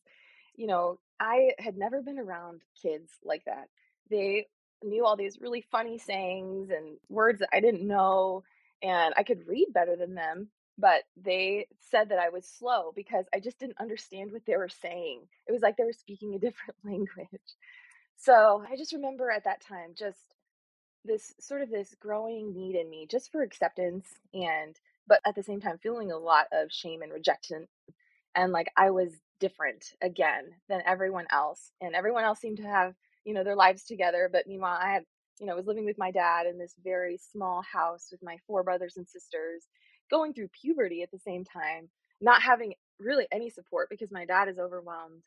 you 0.60 0.68
know, 0.68 1.00
I 1.22 1.51
had 1.58 1.78
never 1.78 2.01
been 2.01 2.20
around 2.20 2.62
kids 2.82 3.10
like 3.24 3.46
that. 3.46 3.70
They 4.10 4.48
knew 4.84 5.06
all 5.06 5.16
these 5.16 5.39
really 5.39 5.66
funny 5.72 5.98
sayings 5.98 6.70
and 6.70 6.98
words 7.08 7.39
that 7.39 7.50
I 7.54 7.62
didn't 7.62 7.88
know, 7.88 8.44
and 8.84 9.13
I 9.16 9.24
could 9.24 9.48
read 9.48 9.68
better 9.74 9.96
than 9.96 10.16
them. 10.16 10.50
But 10.78 11.04
they 11.16 11.68
said 11.80 12.10
that 12.10 12.20
I 12.20 12.30
was 12.30 12.46
slow 12.46 12.92
because 12.94 13.25
I 13.34 13.39
just 13.39 13.58
didn't 13.58 13.80
understand 13.80 14.34
what 14.34 14.46
they 14.46 14.58
were 14.58 14.70
saying. 14.70 15.22
It 15.48 15.54
was 15.54 15.62
like 15.62 15.78
they 15.78 15.86
were 15.86 15.94
speaking 15.94 16.36
a 16.36 16.39
different 16.46 16.75
language. 16.84 17.56
So 18.18 18.62
I 18.70 18.75
just 18.75 18.94
remember 18.94 19.32
at 19.32 19.46
that 19.46 19.62
time 19.62 19.94
just 19.98 20.36
this 21.06 21.34
sort 21.39 21.62
of 21.62 21.70
this 21.70 21.96
growing 22.01 22.54
need 22.54 22.75
in 22.75 22.89
me 22.89 23.08
just 23.10 23.32
for 23.32 23.42
acceptance 23.42 24.06
and 24.34 24.75
but 25.08 25.22
at 25.25 25.34
the 25.36 25.44
same 25.44 25.62
time 25.62 25.78
feeling 25.78 26.12
a 26.12 26.18
lot 26.18 26.48
of 26.51 26.72
shame 26.72 27.01
and 27.01 27.13
rejection 27.13 27.66
and 28.36 28.51
like 28.51 28.68
I 28.75 28.89
was 28.89 29.13
different 29.39 29.93
again 30.01 30.46
than 30.67 30.81
everyone 30.86 31.25
else 31.31 31.72
and 31.81 31.96
everyone 31.96 32.24
else 32.24 32.39
seemed 32.39 32.58
to 32.58 32.63
have 32.63 32.93
you 33.25 33.34
know 33.34 33.43
their 33.43 33.55
lives 33.55 33.84
together 33.84 34.29
but 34.31 34.48
meanwhile 34.48 34.77
i 34.81 34.91
had 34.91 35.03
you 35.39 35.46
know, 35.46 35.55
was 35.55 35.67
living 35.67 35.86
with 35.86 35.98
my 35.98 36.12
dad 36.12 36.46
in 36.46 36.58
this 36.58 36.75
very 36.84 37.17
small 37.17 37.62
house 37.62 38.10
with 38.12 38.22
my 38.22 38.38
four 38.46 38.63
brothers 38.63 38.98
and 38.98 39.08
sisters, 39.08 39.67
going 40.12 40.34
through 40.34 40.50
puberty 40.50 41.01
at 41.01 41.12
the 41.12 41.19
same 41.19 41.46
time, 41.46 41.89
not 42.22 42.41
having 42.41 42.74
really 43.00 43.27
any 43.31 43.50
support 43.50 43.89
because 43.89 44.12
my 44.12 44.25
dad 44.25 44.50
is 44.50 44.60
overwhelmed 44.60 45.24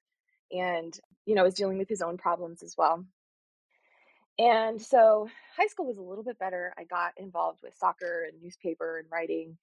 and, 0.52 0.98
you 1.24 1.34
know, 1.34 1.46
is 1.46 1.54
dealing 1.54 1.78
with 1.78 1.88
his 1.88 2.02
own 2.02 2.18
problems 2.18 2.62
as 2.62 2.74
well. 2.76 3.04
And 4.38 4.80
so 4.80 5.28
high 5.56 5.66
school 5.66 5.86
was 5.86 5.98
a 5.98 6.02
little 6.02 6.24
bit 6.24 6.38
better. 6.38 6.74
I 6.78 6.84
got 6.84 7.12
involved 7.16 7.60
with 7.62 7.76
soccer 7.78 8.26
and 8.30 8.42
newspaper 8.42 8.98
and 8.98 9.08
writing. 9.10 9.56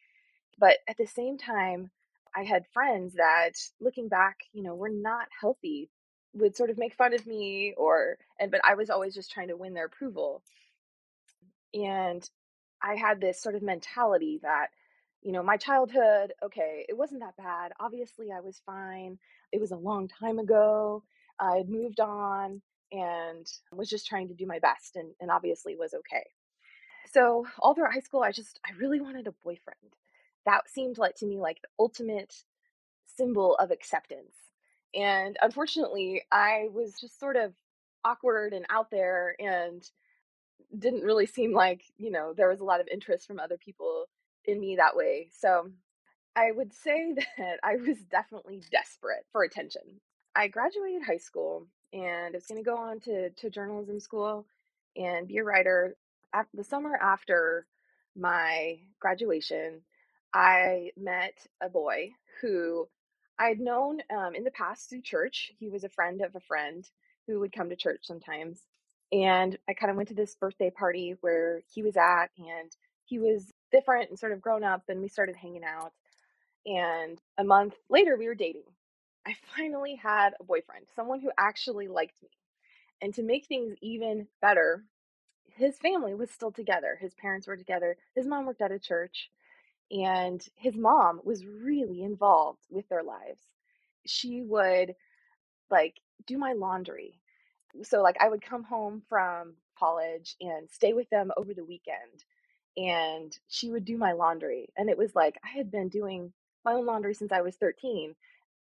But 0.57 0.77
at 0.87 0.97
the 0.97 1.07
same 1.07 1.37
time, 1.37 1.91
I 2.35 2.43
had 2.43 2.65
friends 2.73 3.13
that 3.15 3.53
looking 3.79 4.07
back, 4.07 4.37
you 4.53 4.63
know, 4.63 4.75
were 4.75 4.89
not 4.89 5.27
healthy, 5.39 5.89
would 6.33 6.55
sort 6.55 6.69
of 6.69 6.77
make 6.77 6.93
fun 6.93 7.13
of 7.13 7.25
me 7.25 7.73
or 7.75 8.17
and 8.39 8.51
but 8.51 8.61
I 8.63 8.75
was 8.75 8.89
always 8.89 9.15
just 9.15 9.31
trying 9.31 9.47
to 9.49 9.57
win 9.57 9.73
their 9.73 9.85
approval. 9.85 10.43
And 11.73 12.27
I 12.81 12.95
had 12.95 13.19
this 13.19 13.41
sort 13.41 13.55
of 13.55 13.61
mentality 13.61 14.39
that, 14.43 14.67
you 15.21 15.31
know, 15.31 15.43
my 15.43 15.57
childhood, 15.57 16.33
okay, 16.43 16.85
it 16.87 16.97
wasn't 16.97 17.21
that 17.21 17.37
bad. 17.37 17.73
Obviously, 17.79 18.31
I 18.31 18.39
was 18.39 18.61
fine. 18.65 19.17
It 19.51 19.59
was 19.59 19.71
a 19.71 19.77
long 19.77 20.07
time 20.07 20.39
ago. 20.39 21.03
I 21.39 21.57
had 21.57 21.69
moved 21.69 21.99
on 21.99 22.61
and 22.91 23.45
was 23.71 23.89
just 23.89 24.07
trying 24.07 24.29
to 24.29 24.33
do 24.33 24.45
my 24.45 24.59
best 24.59 24.95
and, 24.95 25.11
and 25.19 25.29
obviously 25.29 25.75
was 25.75 25.93
okay. 25.93 26.25
So 27.11 27.45
all 27.59 27.73
throughout 27.73 27.93
high 27.93 27.99
school, 27.99 28.21
I 28.21 28.31
just, 28.31 28.59
I 28.65 28.71
really 28.79 29.01
wanted 29.01 29.27
a 29.27 29.31
boyfriend. 29.43 29.95
That 30.45 30.69
seemed 30.69 30.97
like 30.97 31.15
to 31.15 31.25
me 31.25 31.37
like 31.39 31.61
the 31.61 31.69
ultimate 31.79 32.33
symbol 33.17 33.55
of 33.55 33.71
acceptance. 33.71 34.35
And 34.95 35.37
unfortunately, 35.41 36.23
I 36.31 36.67
was 36.71 36.99
just 36.99 37.19
sort 37.19 37.35
of 37.35 37.53
awkward 38.03 38.53
and 38.53 38.65
out 38.69 38.89
there 38.91 39.35
and 39.39 39.83
didn't 40.77 41.03
really 41.03 41.25
seem 41.25 41.53
like, 41.53 41.81
you 41.97 42.11
know, 42.11 42.33
there 42.33 42.49
was 42.49 42.59
a 42.59 42.65
lot 42.65 42.79
of 42.79 42.87
interest 42.91 43.27
from 43.27 43.39
other 43.39 43.57
people 43.57 44.05
in 44.45 44.59
me 44.59 44.75
that 44.77 44.95
way. 44.95 45.29
So 45.31 45.71
I 46.35 46.51
would 46.51 46.73
say 46.73 47.13
that 47.37 47.59
I 47.63 47.75
was 47.75 47.97
definitely 48.09 48.61
desperate 48.71 49.25
for 49.31 49.43
attention. 49.43 50.01
I 50.35 50.47
graduated 50.47 51.03
high 51.03 51.17
school 51.17 51.67
and 51.91 52.35
I 52.35 52.37
was 52.37 52.45
going 52.45 52.63
to 52.63 52.69
go 52.69 52.77
on 52.77 52.99
to, 53.01 53.29
to 53.29 53.49
journalism 53.49 53.99
school 53.99 54.45
and 54.95 55.27
be 55.27 55.37
a 55.37 55.43
writer. 55.43 55.95
After, 56.33 56.57
the 56.57 56.63
summer 56.63 56.95
after 56.95 57.65
my 58.15 58.79
graduation, 58.99 59.81
I 60.33 60.91
met 60.97 61.45
a 61.61 61.69
boy 61.69 62.11
who 62.41 62.87
I'd 63.39 63.59
known 63.59 64.01
um, 64.15 64.35
in 64.35 64.43
the 64.43 64.51
past 64.51 64.89
through 64.89 65.01
church. 65.01 65.51
He 65.59 65.69
was 65.69 65.83
a 65.83 65.89
friend 65.89 66.21
of 66.21 66.35
a 66.35 66.39
friend 66.41 66.87
who 67.27 67.39
would 67.39 67.53
come 67.53 67.69
to 67.69 67.75
church 67.75 68.01
sometimes. 68.03 68.59
And 69.11 69.57
I 69.67 69.73
kind 69.73 69.89
of 69.89 69.97
went 69.97 70.09
to 70.09 70.15
this 70.15 70.35
birthday 70.35 70.69
party 70.69 71.15
where 71.21 71.61
he 71.73 71.81
was 71.81 71.97
at, 71.97 72.27
and 72.37 72.71
he 73.05 73.17
was 73.17 73.51
different 73.71 74.09
and 74.09 74.19
sort 74.19 74.33
of 74.33 74.41
grown 74.41 74.63
up, 74.63 74.83
and 74.87 75.01
we 75.01 75.07
started 75.07 75.35
hanging 75.35 75.63
out. 75.63 75.93
And 76.65 77.19
a 77.37 77.43
month 77.43 77.75
later, 77.89 78.17
we 78.17 78.27
were 78.27 78.35
dating. 78.35 78.63
I 79.25 79.35
finally 79.55 79.95
had 79.95 80.33
a 80.39 80.43
boyfriend, 80.43 80.85
someone 80.95 81.21
who 81.21 81.31
actually 81.37 81.87
liked 81.87 82.21
me. 82.21 82.29
And 83.01 83.13
to 83.15 83.23
make 83.23 83.47
things 83.47 83.73
even 83.81 84.27
better, 84.41 84.83
his 85.55 85.77
family 85.79 86.13
was 86.13 86.29
still 86.29 86.51
together. 86.51 86.97
His 87.01 87.13
parents 87.15 87.47
were 87.47 87.57
together. 87.57 87.97
His 88.15 88.27
mom 88.27 88.45
worked 88.45 88.61
at 88.61 88.71
a 88.71 88.79
church, 88.79 89.29
and 89.91 90.45
his 90.55 90.75
mom 90.75 91.21
was 91.23 91.45
really 91.45 92.03
involved 92.03 92.65
with 92.69 92.87
their 92.89 93.03
lives. 93.03 93.41
She 94.05 94.41
would 94.41 94.95
like 95.71 95.99
do 96.27 96.37
my 96.37 96.53
laundry. 96.53 97.19
So 97.83 98.01
like 98.01 98.17
I 98.19 98.29
would 98.29 98.41
come 98.41 98.63
home 98.63 99.03
from 99.09 99.55
college 99.77 100.35
and 100.41 100.69
stay 100.69 100.93
with 100.93 101.09
them 101.09 101.31
over 101.37 101.53
the 101.53 101.65
weekend 101.65 102.25
and 102.77 103.37
she 103.47 103.69
would 103.71 103.85
do 103.85 103.97
my 103.97 104.13
laundry 104.13 104.69
and 104.77 104.89
it 104.89 104.97
was 104.97 105.15
like 105.15 105.37
I 105.43 105.49
had 105.49 105.71
been 105.71 105.89
doing 105.89 106.33
my 106.65 106.73
own 106.73 106.85
laundry 106.85 107.13
since 107.13 107.31
I 107.31 107.41
was 107.41 107.55
13 107.57 108.15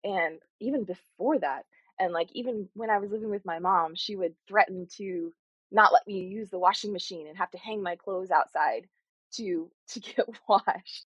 and 0.04 0.40
even 0.60 0.84
before 0.86 1.40
that 1.40 1.66
and 2.00 2.14
like 2.14 2.30
even 2.34 2.70
when 2.76 2.90
i 2.90 2.98
was 3.00 3.12
living 3.12 3.30
with 3.32 3.46
my 3.46 3.60
mom 3.60 3.96
she 3.96 4.16
would 4.16 4.36
threaten 4.48 4.88
to 4.98 5.34
not 5.72 5.94
let 5.94 6.08
me 6.08 6.20
use 6.22 6.50
the 6.50 6.60
washing 6.60 6.94
machine 6.94 7.28
and 7.28 7.38
have 7.38 7.52
to 7.52 7.60
hang 7.60 7.84
my 7.84 7.96
clothes 7.96 8.32
outside 8.32 8.88
to 9.34 9.72
to 9.90 10.00
get 10.02 10.28
washed 10.50 11.06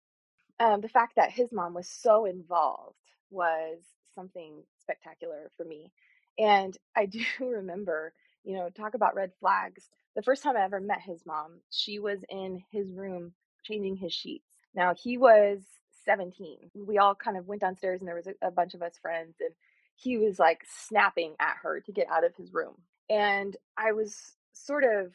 um, 0.61 0.81
the 0.81 0.89
fact 0.89 1.17
that 1.17 1.33
his 1.33 1.53
mom 1.53 1.75
was 1.75 1.89
so 1.89 2.25
involved 2.25 2.97
was 3.31 3.79
something 4.15 4.63
spectacular 4.81 5.51
for 5.57 5.65
me 5.65 5.93
and 6.39 6.77
i 6.97 7.07
do 7.07 7.21
remember 7.41 8.13
you 8.45 8.57
know 8.57 8.69
talk 8.71 8.95
about 8.95 9.15
red 9.15 9.33
flags 9.41 9.85
the 10.17 10.23
first 10.23 10.43
time 10.43 10.57
i 10.57 10.65
ever 10.65 10.81
met 10.81 11.01
his 11.01 11.25
mom 11.27 11.61
she 11.71 11.99
was 11.99 12.19
in 12.29 12.63
his 12.71 12.91
room 12.93 13.33
changing 13.65 13.97
his 13.97 14.13
sheets 14.13 14.49
now 14.75 14.95
he 14.95 15.19
was 15.19 15.61
17. 16.09 16.71
We 16.75 16.99
all 16.99 17.15
kind 17.15 17.37
of 17.37 17.47
went 17.47 17.61
downstairs 17.61 18.01
and 18.01 18.09
there 18.09 18.17
was 18.17 18.27
a, 18.27 18.47
a 18.47 18.51
bunch 18.51 18.75
of 18.75 18.83
us 18.83 18.99
friends 19.01 19.37
and 19.41 19.51
he 19.97 20.17
was 20.17 20.39
like 20.39 20.63
snapping 20.87 21.35
at 21.39 21.57
her 21.63 21.81
to 21.81 21.93
get 21.93 22.09
out 22.11 22.25
of 22.25 22.35
his 22.37 22.53
room. 22.53 22.75
And 23.11 23.57
I 23.77 23.93
was 23.93 24.17
sort 24.53 24.85
of 24.85 25.13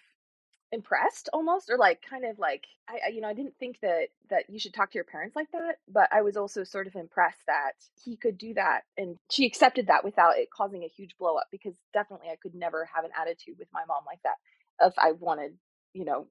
impressed 0.73 1.29
almost 1.31 1.69
or 1.69 1.77
like 1.77 2.01
kind 2.07 2.25
of 2.25 2.39
like 2.39 2.63
I, 2.89 2.99
I, 3.05 3.09
you 3.09 3.21
know 3.21 3.27
i 3.27 3.33
didn't 3.33 3.55
think 3.59 3.79
that 3.81 4.07
that 4.31 4.49
you 4.49 4.57
should 4.57 4.73
talk 4.73 4.91
to 4.91 4.97
your 4.97 5.03
parents 5.03 5.35
like 5.35 5.51
that 5.51 5.77
but 5.87 6.09
i 6.11 6.23
was 6.23 6.35
also 6.35 6.63
sort 6.63 6.87
of 6.87 6.95
impressed 6.95 7.45
that 7.45 7.73
he 8.03 8.17
could 8.17 8.39
do 8.39 8.55
that 8.55 8.81
and 8.97 9.17
she 9.29 9.45
accepted 9.45 9.87
that 9.87 10.03
without 10.03 10.37
it 10.37 10.49
causing 10.49 10.83
a 10.83 10.87
huge 10.87 11.15
blow 11.19 11.35
up 11.35 11.45
because 11.51 11.75
definitely 11.93 12.29
i 12.29 12.37
could 12.41 12.55
never 12.55 12.89
have 12.93 13.05
an 13.05 13.11
attitude 13.19 13.55
with 13.59 13.67
my 13.71 13.83
mom 13.87 14.03
like 14.07 14.19
that 14.23 14.35
if 14.81 14.93
i 14.97 15.11
wanted 15.11 15.53
you 15.93 16.05
know 16.05 16.25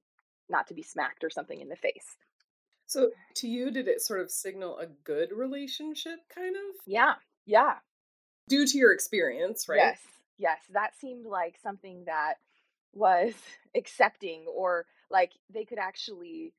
not 0.49 0.67
to 0.67 0.73
be 0.73 0.83
smacked 0.83 1.23
or 1.23 1.29
something 1.29 1.61
in 1.61 1.69
the 1.69 1.77
face 1.77 2.17
so, 2.85 3.09
to 3.35 3.47
you, 3.47 3.71
did 3.71 3.87
it 3.87 4.01
sort 4.01 4.19
of 4.19 4.29
signal 4.29 4.77
a 4.77 4.85
good 4.85 5.31
relationship, 5.31 6.19
kind 6.33 6.55
of? 6.55 6.75
Yeah, 6.85 7.13
yeah. 7.45 7.75
Due 8.49 8.67
to 8.67 8.77
your 8.77 8.93
experience, 8.93 9.67
right? 9.67 9.77
Yes, 9.77 9.99
yes. 10.37 10.59
That 10.73 10.91
seemed 10.99 11.25
like 11.25 11.55
something 11.63 12.03
that 12.05 12.35
was 12.93 13.33
accepting, 13.75 14.45
or 14.47 14.85
like 15.09 15.31
they 15.53 15.65
could 15.65 15.79
actually 15.79 16.53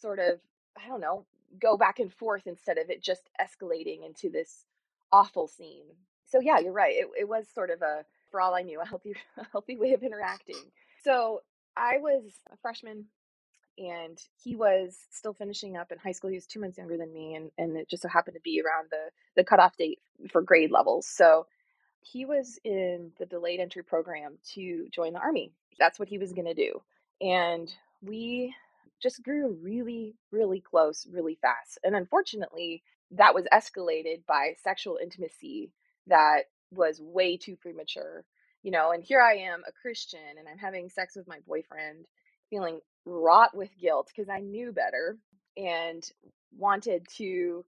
sort 0.00 0.18
of, 0.18 0.40
I 0.82 0.88
don't 0.88 1.00
know, 1.00 1.24
go 1.60 1.76
back 1.76 1.98
and 1.98 2.12
forth 2.12 2.46
instead 2.46 2.78
of 2.78 2.90
it 2.90 3.02
just 3.02 3.28
escalating 3.40 4.04
into 4.04 4.30
this 4.30 4.64
awful 5.12 5.48
scene. 5.48 5.86
So, 6.26 6.40
yeah, 6.40 6.58
you're 6.58 6.72
right. 6.72 6.94
It, 6.94 7.08
it 7.20 7.28
was 7.28 7.46
sort 7.54 7.70
of 7.70 7.82
a, 7.82 8.04
for 8.30 8.40
all 8.40 8.54
I 8.54 8.62
knew, 8.62 8.80
a 8.80 8.86
healthy, 8.86 9.14
a 9.38 9.46
healthy 9.52 9.76
way 9.76 9.92
of 9.94 10.02
interacting. 10.02 10.56
So, 11.02 11.42
I 11.76 11.98
was 11.98 12.22
a 12.52 12.56
freshman 12.56 13.06
and 13.78 14.18
he 14.42 14.56
was 14.56 14.98
still 15.10 15.32
finishing 15.32 15.76
up 15.76 15.92
in 15.92 15.98
high 15.98 16.12
school. 16.12 16.30
He 16.30 16.36
was 16.36 16.46
two 16.46 16.60
months 16.60 16.78
younger 16.78 16.96
than 16.96 17.12
me, 17.12 17.34
and, 17.36 17.50
and 17.56 17.76
it 17.76 17.88
just 17.88 18.02
so 18.02 18.08
happened 18.08 18.34
to 18.34 18.40
be 18.40 18.60
around 18.60 18.88
the, 18.90 19.10
the 19.36 19.44
cutoff 19.44 19.76
date 19.76 20.00
for 20.32 20.42
grade 20.42 20.72
levels. 20.72 21.06
So 21.06 21.46
he 22.00 22.24
was 22.24 22.58
in 22.64 23.12
the 23.18 23.26
delayed 23.26 23.60
entry 23.60 23.82
program 23.82 24.38
to 24.54 24.88
join 24.90 25.12
the 25.12 25.20
army. 25.20 25.52
That's 25.78 25.98
what 25.98 26.08
he 26.08 26.18
was 26.18 26.32
going 26.32 26.46
to 26.46 26.54
do. 26.54 26.82
And 27.20 27.72
we 28.02 28.54
just 29.02 29.22
grew 29.22 29.56
really, 29.62 30.16
really 30.32 30.60
close 30.60 31.06
really 31.10 31.38
fast. 31.40 31.78
And 31.84 31.94
unfortunately, 31.94 32.82
that 33.12 33.34
was 33.34 33.46
escalated 33.52 34.24
by 34.26 34.54
sexual 34.62 34.98
intimacy 35.02 35.72
that 36.06 36.44
was 36.70 37.00
way 37.00 37.36
too 37.36 37.56
premature. 37.56 38.24
You 38.62 38.72
know, 38.72 38.90
and 38.90 39.02
here 39.02 39.20
I 39.20 39.34
am, 39.34 39.62
a 39.66 39.72
Christian, 39.72 40.20
and 40.38 40.48
I'm 40.48 40.58
having 40.58 40.88
sex 40.88 41.14
with 41.16 41.28
my 41.28 41.38
boyfriend, 41.46 42.06
feeling 42.50 42.80
wrought 43.04 43.56
with 43.56 43.70
guilt 43.80 44.10
because 44.14 44.28
I 44.28 44.40
knew 44.40 44.72
better 44.72 45.16
and 45.56 46.02
wanted 46.56 47.06
to 47.16 47.64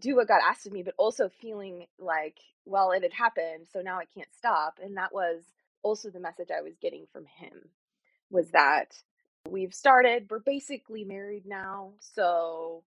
do 0.00 0.16
what 0.16 0.28
God 0.28 0.40
asked 0.46 0.66
of 0.66 0.72
me, 0.72 0.82
but 0.82 0.94
also 0.98 1.28
feeling 1.28 1.86
like, 1.98 2.38
well, 2.64 2.92
it 2.92 3.02
had 3.02 3.12
happened, 3.12 3.66
so 3.72 3.80
now 3.80 3.98
I 3.98 4.04
can't 4.04 4.32
stop. 4.36 4.78
And 4.82 4.96
that 4.96 5.12
was 5.12 5.42
also 5.82 6.10
the 6.10 6.20
message 6.20 6.48
I 6.50 6.62
was 6.62 6.74
getting 6.80 7.06
from 7.12 7.24
him 7.26 7.68
was 8.30 8.50
that 8.50 8.94
we've 9.48 9.74
started, 9.74 10.26
we're 10.30 10.38
basically 10.38 11.04
married 11.04 11.44
now, 11.46 11.92
so 12.00 12.82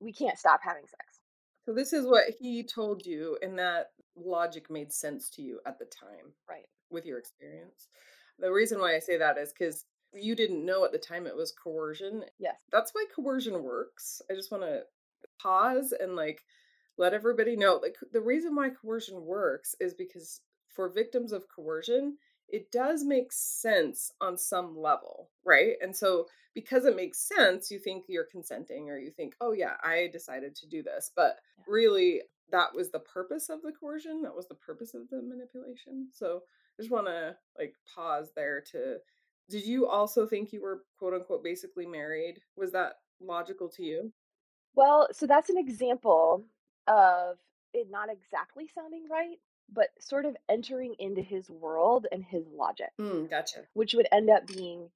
we 0.00 0.12
can't 0.12 0.38
stop 0.38 0.60
having 0.62 0.86
sex. 0.86 1.20
So 1.64 1.74
this 1.74 1.92
is 1.92 2.06
what 2.06 2.24
he 2.40 2.62
told 2.62 3.04
you, 3.04 3.38
and 3.42 3.58
that 3.58 3.90
logic 4.16 4.70
made 4.70 4.92
sense 4.92 5.28
to 5.30 5.42
you 5.42 5.60
at 5.66 5.78
the 5.78 5.84
time. 5.84 6.32
Right. 6.48 6.64
With 6.90 7.04
your 7.04 7.18
experience. 7.18 7.88
The 8.38 8.50
reason 8.50 8.80
why 8.80 8.96
I 8.96 9.00
say 9.00 9.18
that 9.18 9.36
is 9.36 9.52
because 9.52 9.84
you 10.14 10.34
didn't 10.34 10.64
know 10.64 10.84
at 10.84 10.92
the 10.92 10.98
time 10.98 11.26
it 11.26 11.36
was 11.36 11.52
coercion. 11.52 12.24
Yes. 12.38 12.56
That's 12.72 12.92
why 12.94 13.04
coercion 13.14 13.62
works. 13.62 14.22
I 14.30 14.34
just 14.34 14.50
want 14.50 14.64
to 14.64 14.82
pause 15.42 15.92
and 15.98 16.16
like 16.16 16.42
let 16.96 17.14
everybody 17.14 17.56
know 17.56 17.78
like 17.82 17.96
the 18.12 18.20
reason 18.20 18.54
why 18.54 18.70
coercion 18.70 19.24
works 19.24 19.74
is 19.80 19.94
because 19.94 20.40
for 20.68 20.88
victims 20.88 21.32
of 21.32 21.44
coercion, 21.54 22.16
it 22.48 22.70
does 22.70 23.04
make 23.04 23.32
sense 23.32 24.12
on 24.20 24.36
some 24.38 24.76
level, 24.76 25.30
right? 25.44 25.74
And 25.82 25.94
so 25.96 26.26
because 26.54 26.84
it 26.86 26.96
makes 26.96 27.18
sense, 27.20 27.70
you 27.70 27.78
think 27.78 28.04
you're 28.08 28.24
consenting 28.30 28.88
or 28.90 28.98
you 28.98 29.10
think, 29.10 29.34
"Oh 29.40 29.52
yeah, 29.52 29.76
I 29.82 30.08
decided 30.12 30.54
to 30.56 30.66
do 30.68 30.82
this." 30.82 31.10
But 31.14 31.38
really 31.66 32.22
that 32.50 32.74
was 32.74 32.90
the 32.90 33.00
purpose 33.00 33.48
of 33.50 33.62
the 33.62 33.72
coercion, 33.72 34.22
that 34.22 34.34
was 34.34 34.48
the 34.48 34.54
purpose 34.54 34.94
of 34.94 35.08
the 35.10 35.20
manipulation. 35.22 36.08
So 36.12 36.42
I 36.78 36.82
just 36.82 36.90
want 36.90 37.06
to 37.06 37.36
like 37.58 37.74
pause 37.94 38.30
there 38.34 38.60
to 38.72 38.98
Did 39.50 39.66
you 39.66 39.86
also 39.86 40.26
think 40.26 40.52
you 40.52 40.62
were 40.62 40.84
quote 40.98 41.14
unquote 41.14 41.42
basically 41.44 41.86
married? 41.86 42.40
Was 42.56 42.72
that 42.72 42.94
logical 43.20 43.68
to 43.70 43.82
you? 43.82 44.12
Well, 44.74 45.08
so 45.12 45.26
that's 45.26 45.50
an 45.50 45.58
example 45.58 46.44
of 46.86 47.38
it 47.74 47.90
not 47.90 48.08
exactly 48.10 48.68
sounding 48.74 49.06
right, 49.10 49.38
but 49.72 49.88
sort 50.00 50.24
of 50.24 50.36
entering 50.48 50.94
into 50.98 51.20
his 51.20 51.50
world 51.50 52.06
and 52.10 52.24
his 52.24 52.46
logic, 52.48 52.90
Mm, 52.98 53.28
gotcha. 53.28 53.66
which 53.74 53.94
would 53.94 54.08
end 54.12 54.30
up 54.30 54.46
being 54.46 54.90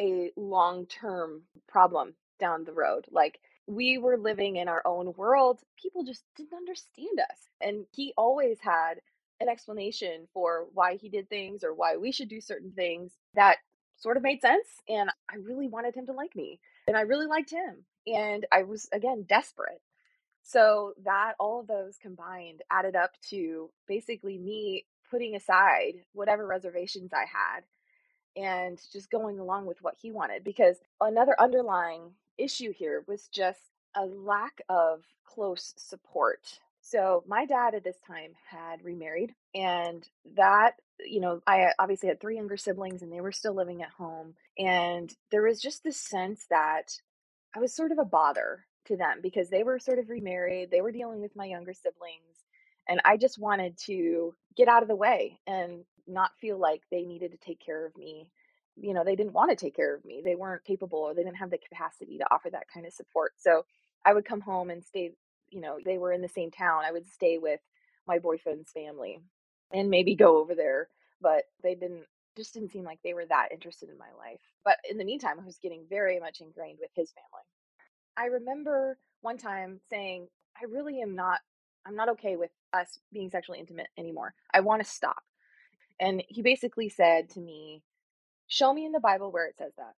a 0.00 0.32
long 0.36 0.86
term 0.86 1.42
problem 1.68 2.14
down 2.38 2.64
the 2.64 2.72
road. 2.72 3.06
Like, 3.10 3.40
we 3.66 3.98
were 3.98 4.16
living 4.16 4.56
in 4.56 4.68
our 4.68 4.82
own 4.84 5.12
world, 5.16 5.60
people 5.80 6.04
just 6.04 6.24
didn't 6.36 6.54
understand 6.54 7.20
us. 7.20 7.48
And 7.60 7.86
he 7.92 8.12
always 8.16 8.58
had 8.60 9.00
an 9.40 9.48
explanation 9.48 10.28
for 10.32 10.66
why 10.72 10.96
he 10.96 11.08
did 11.08 11.28
things 11.28 11.62
or 11.64 11.74
why 11.74 11.96
we 11.96 12.12
should 12.12 12.28
do 12.28 12.40
certain 12.40 12.72
things 12.72 13.12
that 13.34 13.58
sort 13.96 14.16
of 14.16 14.22
made 14.22 14.40
sense. 14.40 14.66
And 14.88 15.10
I 15.30 15.36
really 15.36 15.68
wanted 15.68 15.94
him 15.94 16.06
to 16.06 16.12
like 16.12 16.34
me, 16.36 16.60
and 16.86 16.96
I 16.96 17.02
really 17.02 17.26
liked 17.26 17.50
him. 17.50 17.84
And 18.06 18.46
I 18.52 18.62
was, 18.62 18.88
again, 18.92 19.24
desperate. 19.28 19.80
So 20.42 20.94
that 21.04 21.34
all 21.40 21.60
of 21.60 21.66
those 21.66 21.96
combined 22.00 22.62
added 22.70 22.94
up 22.94 23.12
to 23.30 23.70
basically 23.88 24.38
me 24.38 24.84
putting 25.10 25.34
aside 25.34 25.94
whatever 26.12 26.46
reservations 26.46 27.12
I 27.12 27.24
had 27.24 27.64
and 28.36 28.80
just 28.92 29.10
going 29.10 29.38
along 29.38 29.66
with 29.66 29.82
what 29.82 29.96
he 30.00 30.12
wanted. 30.12 30.44
Because 30.44 30.76
another 31.00 31.34
underlying 31.40 32.12
issue 32.38 32.72
here 32.72 33.02
was 33.08 33.28
just 33.28 33.60
a 33.96 34.04
lack 34.04 34.60
of 34.68 35.02
close 35.24 35.74
support. 35.76 36.60
So 36.80 37.24
my 37.26 37.46
dad 37.46 37.74
at 37.74 37.82
this 37.82 37.98
time 38.06 38.32
had 38.48 38.84
remarried, 38.84 39.34
and 39.54 40.08
that, 40.36 40.74
you 41.04 41.20
know, 41.20 41.42
I 41.44 41.70
obviously 41.80 42.08
had 42.08 42.20
three 42.20 42.36
younger 42.36 42.56
siblings 42.56 43.02
and 43.02 43.12
they 43.12 43.20
were 43.20 43.32
still 43.32 43.54
living 43.54 43.82
at 43.82 43.90
home. 43.90 44.34
And 44.56 45.12
there 45.32 45.42
was 45.42 45.60
just 45.60 45.82
this 45.82 45.98
sense 45.98 46.46
that 46.50 47.00
I 47.56 47.58
was 47.58 47.74
sort 47.74 47.90
of 47.90 47.98
a 47.98 48.04
bother 48.04 48.66
to 48.86 48.96
them 48.96 49.20
because 49.22 49.48
they 49.48 49.62
were 49.62 49.78
sort 49.78 49.98
of 49.98 50.10
remarried, 50.10 50.70
they 50.70 50.82
were 50.82 50.92
dealing 50.92 51.22
with 51.22 51.34
my 51.34 51.46
younger 51.46 51.72
siblings, 51.72 52.44
and 52.86 53.00
I 53.04 53.16
just 53.16 53.38
wanted 53.38 53.78
to 53.86 54.34
get 54.56 54.68
out 54.68 54.82
of 54.82 54.88
the 54.88 54.96
way 54.96 55.40
and 55.46 55.84
not 56.06 56.30
feel 56.40 56.58
like 56.58 56.82
they 56.90 57.04
needed 57.04 57.32
to 57.32 57.38
take 57.38 57.58
care 57.64 57.86
of 57.86 57.96
me. 57.96 58.28
You 58.76 58.92
know, 58.92 59.04
they 59.04 59.16
didn't 59.16 59.32
want 59.32 59.50
to 59.50 59.56
take 59.56 59.74
care 59.74 59.94
of 59.94 60.04
me. 60.04 60.20
They 60.22 60.34
weren't 60.34 60.64
capable 60.64 60.98
or 60.98 61.14
they 61.14 61.22
didn't 61.22 61.38
have 61.38 61.50
the 61.50 61.58
capacity 61.58 62.18
to 62.18 62.30
offer 62.30 62.50
that 62.50 62.68
kind 62.72 62.86
of 62.86 62.92
support. 62.92 63.32
So 63.38 63.64
I 64.04 64.12
would 64.12 64.26
come 64.26 64.42
home 64.42 64.70
and 64.70 64.84
stay, 64.84 65.12
you 65.50 65.60
know, 65.60 65.78
they 65.84 65.98
were 65.98 66.12
in 66.12 66.20
the 66.20 66.28
same 66.28 66.50
town. 66.50 66.84
I 66.86 66.92
would 66.92 67.06
stay 67.06 67.38
with 67.38 67.60
my 68.06 68.18
boyfriend's 68.18 68.70
family 68.70 69.18
and 69.72 69.88
maybe 69.90 70.14
go 70.14 70.36
over 70.38 70.54
there, 70.54 70.88
but 71.20 71.44
they 71.62 71.74
didn't 71.74 72.04
just 72.36 72.54
didn't 72.54 72.72
seem 72.72 72.84
like 72.84 72.98
they 73.02 73.14
were 73.14 73.26
that 73.26 73.52
interested 73.52 73.88
in 73.88 73.98
my 73.98 74.12
life. 74.18 74.40
But 74.64 74.76
in 74.88 74.98
the 74.98 75.04
meantime, 75.04 75.38
I 75.40 75.44
was 75.44 75.58
getting 75.58 75.84
very 75.88 76.20
much 76.20 76.40
ingrained 76.40 76.78
with 76.80 76.90
his 76.94 77.12
family. 77.12 77.44
I 78.16 78.26
remember 78.26 78.98
one 79.20 79.38
time 79.38 79.80
saying, 79.90 80.28
I 80.60 80.66
really 80.66 81.00
am 81.02 81.14
not 81.14 81.40
I'm 81.86 81.94
not 81.94 82.08
okay 82.10 82.34
with 82.36 82.50
us 82.72 82.98
being 83.12 83.30
sexually 83.30 83.60
intimate 83.60 83.86
anymore. 83.96 84.34
I 84.52 84.60
want 84.60 84.82
to 84.82 84.90
stop. 84.90 85.22
And 86.00 86.22
he 86.28 86.42
basically 86.42 86.88
said 86.88 87.30
to 87.30 87.40
me, 87.40 87.82
Show 88.48 88.72
me 88.72 88.86
in 88.86 88.92
the 88.92 89.00
Bible 89.00 89.32
where 89.32 89.46
it 89.46 89.56
says 89.58 89.72
that. 89.76 89.94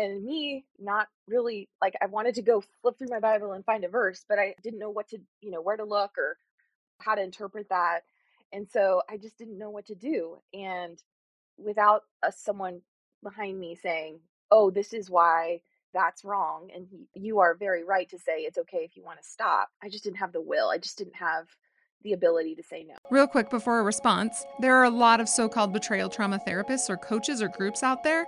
And 0.00 0.24
me, 0.24 0.64
not 0.78 1.08
really 1.28 1.68
like 1.80 1.94
I 2.02 2.06
wanted 2.06 2.34
to 2.36 2.42
go 2.42 2.62
flip 2.82 2.98
through 2.98 3.08
my 3.10 3.20
Bible 3.20 3.52
and 3.52 3.64
find 3.64 3.84
a 3.84 3.88
verse, 3.88 4.24
but 4.28 4.38
I 4.38 4.54
didn't 4.62 4.78
know 4.78 4.90
what 4.90 5.08
to, 5.08 5.18
you 5.40 5.50
know, 5.50 5.62
where 5.62 5.76
to 5.76 5.84
look 5.84 6.18
or 6.18 6.36
how 6.98 7.14
to 7.14 7.22
interpret 7.22 7.68
that. 7.70 8.00
And 8.52 8.68
so 8.68 9.02
I 9.08 9.16
just 9.16 9.38
didn't 9.38 9.58
know 9.58 9.70
what 9.70 9.86
to 9.86 9.94
do. 9.94 10.38
And 10.52 11.00
without 11.58 12.02
a, 12.22 12.32
someone 12.32 12.80
behind 13.22 13.58
me 13.58 13.74
saying, 13.74 14.20
Oh, 14.50 14.70
this 14.70 14.92
is 14.92 15.10
why 15.10 15.60
that's 15.92 16.24
wrong. 16.24 16.70
And 16.74 16.86
you 17.14 17.40
are 17.40 17.54
very 17.54 17.82
right 17.82 18.08
to 18.10 18.18
say 18.18 18.40
it's 18.40 18.58
okay 18.58 18.78
if 18.78 18.96
you 18.96 19.02
want 19.02 19.20
to 19.20 19.28
stop. 19.28 19.70
I 19.82 19.88
just 19.88 20.04
didn't 20.04 20.18
have 20.18 20.32
the 20.32 20.40
will. 20.40 20.68
I 20.68 20.78
just 20.78 20.98
didn't 20.98 21.16
have 21.16 21.48
the 22.02 22.12
ability 22.12 22.54
to 22.54 22.62
say 22.62 22.84
no. 22.84 22.94
Real 23.10 23.26
quick 23.26 23.50
before 23.50 23.80
a 23.80 23.82
response, 23.82 24.44
there 24.60 24.76
are 24.76 24.84
a 24.84 24.90
lot 24.90 25.20
of 25.20 25.28
so 25.28 25.48
called 25.48 25.72
betrayal 25.72 26.08
trauma 26.08 26.38
therapists 26.46 26.90
or 26.90 26.96
coaches 26.96 27.42
or 27.42 27.48
groups 27.48 27.82
out 27.82 28.04
there, 28.04 28.26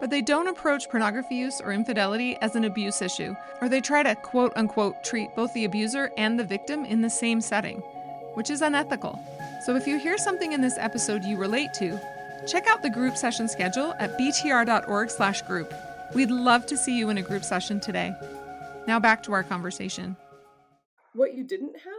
but 0.00 0.10
they 0.10 0.20
don't 0.20 0.48
approach 0.48 0.90
pornography 0.90 1.36
use 1.36 1.60
or 1.60 1.72
infidelity 1.72 2.36
as 2.42 2.56
an 2.56 2.64
abuse 2.64 3.00
issue, 3.00 3.34
or 3.62 3.68
they 3.68 3.80
try 3.80 4.02
to 4.02 4.14
quote 4.16 4.52
unquote 4.56 5.02
treat 5.04 5.34
both 5.36 5.54
the 5.54 5.64
abuser 5.64 6.10
and 6.18 6.38
the 6.38 6.44
victim 6.44 6.84
in 6.84 7.00
the 7.00 7.08
same 7.08 7.40
setting, 7.40 7.78
which 8.34 8.50
is 8.50 8.60
unethical. 8.60 9.18
So 9.64 9.76
if 9.76 9.86
you 9.86 9.98
hear 9.98 10.18
something 10.18 10.52
in 10.52 10.60
this 10.60 10.76
episode 10.78 11.24
you 11.24 11.38
relate 11.38 11.72
to, 11.74 11.98
check 12.46 12.66
out 12.66 12.82
the 12.82 12.90
group 12.90 13.16
session 13.16 13.48
schedule 13.48 13.94
at 13.98 14.18
btr.org/group. 14.18 15.74
We'd 16.14 16.30
love 16.30 16.66
to 16.66 16.76
see 16.76 16.96
you 16.98 17.10
in 17.10 17.18
a 17.18 17.22
group 17.22 17.44
session 17.44 17.80
today. 17.80 18.14
Now 18.86 19.00
back 19.00 19.22
to 19.24 19.32
our 19.32 19.42
conversation. 19.42 20.16
What 21.14 21.34
you 21.34 21.44
didn't 21.44 21.76
have 21.78 21.92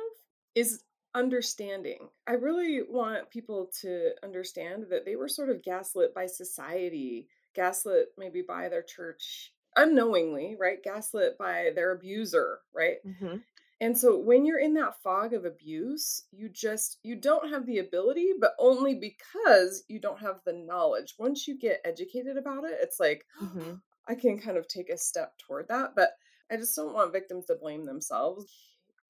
is 0.55 0.83
understanding. 1.13 2.09
I 2.27 2.33
really 2.33 2.81
want 2.87 3.29
people 3.29 3.71
to 3.81 4.11
understand 4.23 4.87
that 4.89 5.05
they 5.05 5.15
were 5.15 5.29
sort 5.29 5.49
of 5.49 5.63
gaslit 5.63 6.13
by 6.13 6.27
society, 6.27 7.27
gaslit 7.55 8.09
maybe 8.17 8.41
by 8.41 8.69
their 8.69 8.83
church 8.83 9.53
unknowingly, 9.75 10.55
right? 10.59 10.83
Gaslit 10.83 11.37
by 11.37 11.71
their 11.75 11.91
abuser, 11.91 12.59
right? 12.73 12.97
Mm-hmm. 13.05 13.37
And 13.85 13.95
so 13.95 14.17
when 14.17 14.47
you're 14.47 14.57
in 14.57 14.73
that 14.73 14.99
fog 15.03 15.33
of 15.33 15.45
abuse, 15.45 16.23
you 16.31 16.49
just 16.49 16.97
you 17.03 17.15
don't 17.15 17.51
have 17.51 17.67
the 17.67 17.77
ability, 17.77 18.31
but 18.41 18.55
only 18.57 18.95
because 18.95 19.83
you 19.87 19.99
don't 19.99 20.19
have 20.19 20.37
the 20.43 20.53
knowledge. 20.53 21.13
Once 21.19 21.47
you 21.47 21.55
get 21.55 21.81
educated 21.85 22.35
about 22.35 22.63
it, 22.63 22.79
it's 22.81 22.99
like 22.99 23.25
Mm-hmm. 23.41 23.73
I 24.07 24.15
can 24.15 24.39
kind 24.39 24.57
of 24.57 24.67
take 24.67 24.89
a 24.89 24.97
step 24.97 25.33
toward 25.37 25.67
that, 25.67 25.93
but 25.95 26.09
I 26.51 26.57
just 26.57 26.75
don't 26.75 26.93
want 26.93 27.11
victims 27.11 27.45
to 27.45 27.55
blame 27.55 27.85
themselves. 27.85 28.51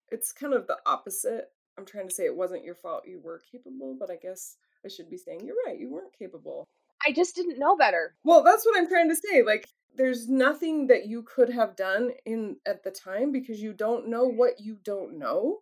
It's 0.10 0.32
kind 0.32 0.54
of 0.54 0.68
the 0.68 0.78
opposite. 0.86 1.46
I'm 1.78 1.86
trying 1.86 2.08
to 2.08 2.14
say 2.14 2.24
it 2.24 2.36
wasn't 2.36 2.64
your 2.64 2.76
fault, 2.76 3.04
you 3.06 3.22
were 3.22 3.42
capable, 3.52 3.96
but 4.00 4.10
I 4.10 4.16
guess 4.16 4.56
I 4.86 4.90
should 4.90 5.10
be 5.10 5.18
saying 5.18 5.42
you're 5.46 5.56
right, 5.66 5.80
you 5.80 5.90
weren't 5.90 6.18
capable. 6.18 6.68
I 7.06 7.12
just 7.12 7.36
didn't 7.36 7.60
know 7.60 7.76
better. 7.78 8.16
Well, 8.24 8.44
that's 8.44 8.66
what 8.66 8.78
I'm 8.78 8.88
trying 8.88 9.10
to 9.10 9.16
say. 9.16 9.44
Like 9.44 9.68
there's 9.96 10.28
nothing 10.28 10.88
that 10.88 11.08
you 11.08 11.24
could 11.24 11.50
have 11.50 11.76
done 11.76 12.12
in 12.26 12.58
at 12.66 12.84
the 12.84 12.92
time 12.92 13.32
because 13.32 13.62
you 13.62 13.74
don't 13.74 14.08
know 14.08 14.26
what 14.26 14.60
you 14.60 14.78
don't 14.84 15.18
know. 15.18 15.60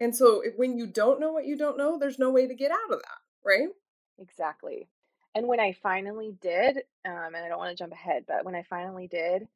And 0.00 0.14
so 0.14 0.42
if, 0.42 0.54
when 0.56 0.76
you 0.76 0.86
don't 0.86 1.20
know 1.20 1.32
what 1.32 1.46
you 1.46 1.56
don't 1.56 1.78
know, 1.78 1.98
there's 1.98 2.18
no 2.18 2.30
way 2.30 2.46
to 2.46 2.54
get 2.54 2.70
out 2.70 2.92
of 2.92 3.00
that, 3.00 3.18
right? 3.44 3.68
Exactly. 4.18 4.88
And 5.34 5.46
when 5.46 5.60
I 5.60 5.72
finally 5.72 6.34
did, 6.40 6.78
um, 7.04 7.34
and 7.34 7.36
I 7.36 7.48
don't 7.48 7.58
want 7.58 7.76
to 7.76 7.82
jump 7.82 7.92
ahead, 7.92 8.24
but 8.26 8.44
when 8.44 8.54
I 8.54 8.62
finally 8.62 9.06
did, 9.06 9.46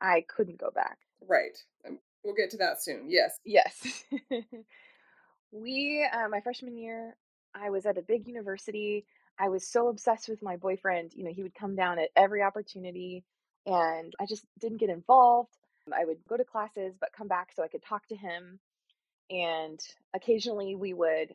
I 0.00 0.24
couldn't 0.28 0.58
go 0.58 0.70
back. 0.70 0.98
Right. 1.26 1.56
Um, 1.86 1.98
we'll 2.22 2.34
get 2.34 2.50
to 2.50 2.56
that 2.58 2.82
soon. 2.82 3.04
Yes. 3.08 3.38
Yes. 3.44 4.04
we, 5.52 6.06
uh, 6.12 6.28
my 6.28 6.40
freshman 6.40 6.76
year, 6.76 7.16
I 7.54 7.70
was 7.70 7.86
at 7.86 7.98
a 7.98 8.02
big 8.02 8.26
university. 8.28 9.06
I 9.38 9.48
was 9.48 9.66
so 9.66 9.88
obsessed 9.88 10.28
with 10.28 10.42
my 10.42 10.56
boyfriend. 10.56 11.12
You 11.14 11.24
know, 11.24 11.32
he 11.32 11.42
would 11.42 11.54
come 11.54 11.74
down 11.74 11.98
at 11.98 12.10
every 12.16 12.42
opportunity, 12.42 13.24
and 13.66 14.12
I 14.20 14.26
just 14.26 14.44
didn't 14.60 14.78
get 14.78 14.90
involved. 14.90 15.56
I 15.92 16.04
would 16.04 16.18
go 16.28 16.36
to 16.36 16.44
classes, 16.44 16.94
but 16.98 17.12
come 17.16 17.28
back 17.28 17.50
so 17.54 17.62
I 17.62 17.68
could 17.68 17.82
talk 17.82 18.06
to 18.08 18.16
him. 18.16 18.58
And 19.30 19.80
occasionally 20.14 20.74
we 20.74 20.92
would 20.94 21.34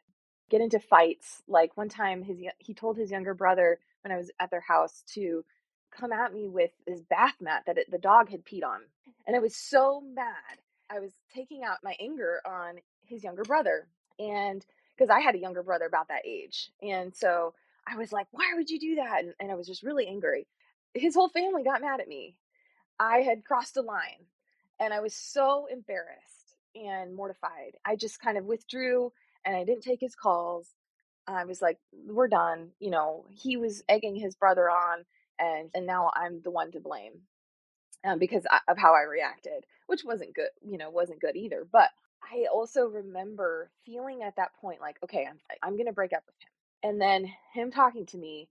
get 0.50 0.62
into 0.62 0.80
fights. 0.80 1.42
Like 1.48 1.76
one 1.76 1.90
time, 1.90 2.24
his 2.24 2.40
he 2.58 2.74
told 2.74 2.98
his 2.98 3.12
younger 3.12 3.34
brother 3.34 3.80
when 4.04 4.12
I 4.12 4.18
was 4.18 4.32
at 4.40 4.52
their 4.52 4.62
house 4.62 5.04
to 5.14 5.44
come 5.92 6.12
at 6.12 6.34
me 6.34 6.48
with 6.48 6.72
this 6.86 7.02
bath 7.02 7.36
mat 7.42 7.64
that 7.66 7.78
it, 7.78 7.90
the 7.92 7.98
dog 7.98 8.30
had 8.30 8.46
peed 8.46 8.64
on, 8.64 8.82
and 9.26 9.36
I 9.36 9.40
was 9.40 9.56
so 9.56 10.02
mad. 10.02 10.60
I 10.90 11.00
was 11.00 11.12
taking 11.34 11.64
out 11.64 11.78
my 11.84 11.96
anger 12.00 12.42
on 12.46 12.76
his 13.06 13.24
younger 13.24 13.44
brother, 13.44 13.88
and 14.18 14.66
because 14.96 15.10
I 15.10 15.20
had 15.20 15.36
a 15.36 15.40
younger 15.40 15.64
brother 15.64 15.86
about 15.86 16.10
that 16.10 16.26
age, 16.26 16.72
and 16.82 17.16
so 17.16 17.54
I 17.88 17.98
was 17.98 18.12
like, 18.12 18.28
"Why 18.32 18.54
would 18.56 18.70
you 18.70 18.80
do 18.80 18.96
that?" 18.96 19.24
And, 19.24 19.34
and 19.40 19.52
I 19.52 19.56
was 19.56 19.68
just 19.68 19.84
really 19.84 20.08
angry. 20.08 20.48
His 20.94 21.16
whole 21.16 21.30
family 21.30 21.64
got 21.64 21.82
mad 21.82 22.02
at 22.02 22.08
me. 22.08 22.36
I 23.00 23.20
had 23.20 23.46
crossed 23.46 23.78
a 23.78 23.82
line, 23.82 24.26
and 24.80 24.94
I 24.94 25.02
was 25.02 25.16
so 25.16 25.68
embarrassed 25.68 26.58
and 26.76 27.16
mortified. 27.16 27.78
I 27.86 27.96
just 27.96 28.22
kind 28.22 28.38
of 28.38 28.46
withdrew 28.46 29.12
and 29.46 29.56
I 29.56 29.64
didn't 29.66 29.84
take 29.84 30.02
his 30.02 30.16
calls. 30.16 30.70
I 31.28 31.46
was 31.46 31.62
like, 31.62 31.80
we're 32.08 32.28
done. 32.28 32.72
You 32.80 32.92
know, 32.92 33.26
he 33.32 33.58
was 33.58 33.84
egging 33.90 34.16
his 34.16 34.36
brother 34.36 34.70
on, 34.70 35.06
and 35.40 35.70
and 35.76 35.86
now 35.86 36.12
I'm 36.16 36.42
the 36.42 36.52
one 36.52 36.72
to 36.74 36.80
blame 36.80 37.22
um, 38.06 38.20
because 38.20 38.46
of 38.68 38.78
how 38.78 38.96
I 38.96 39.04
reacted, 39.04 39.66
which 39.88 40.06
wasn't 40.06 40.36
good. 40.36 40.50
You 40.64 40.78
know, 40.80 40.90
wasn't 40.92 41.22
good 41.22 41.36
either. 41.36 41.68
But 41.72 41.90
I 42.24 42.48
also 42.54 42.86
remember 42.88 43.72
feeling 43.86 44.24
at 44.24 44.38
that 44.38 44.54
point 44.62 44.82
like, 44.82 44.98
okay, 45.04 45.28
I'm 45.30 45.40
I'm 45.64 45.78
gonna 45.78 45.94
break 45.94 46.14
up 46.14 46.24
with 46.28 46.36
him, 46.42 46.92
and 46.92 47.02
then 47.02 47.32
him 47.54 47.72
talking 47.72 48.06
to 48.08 48.18
me, 48.18 48.50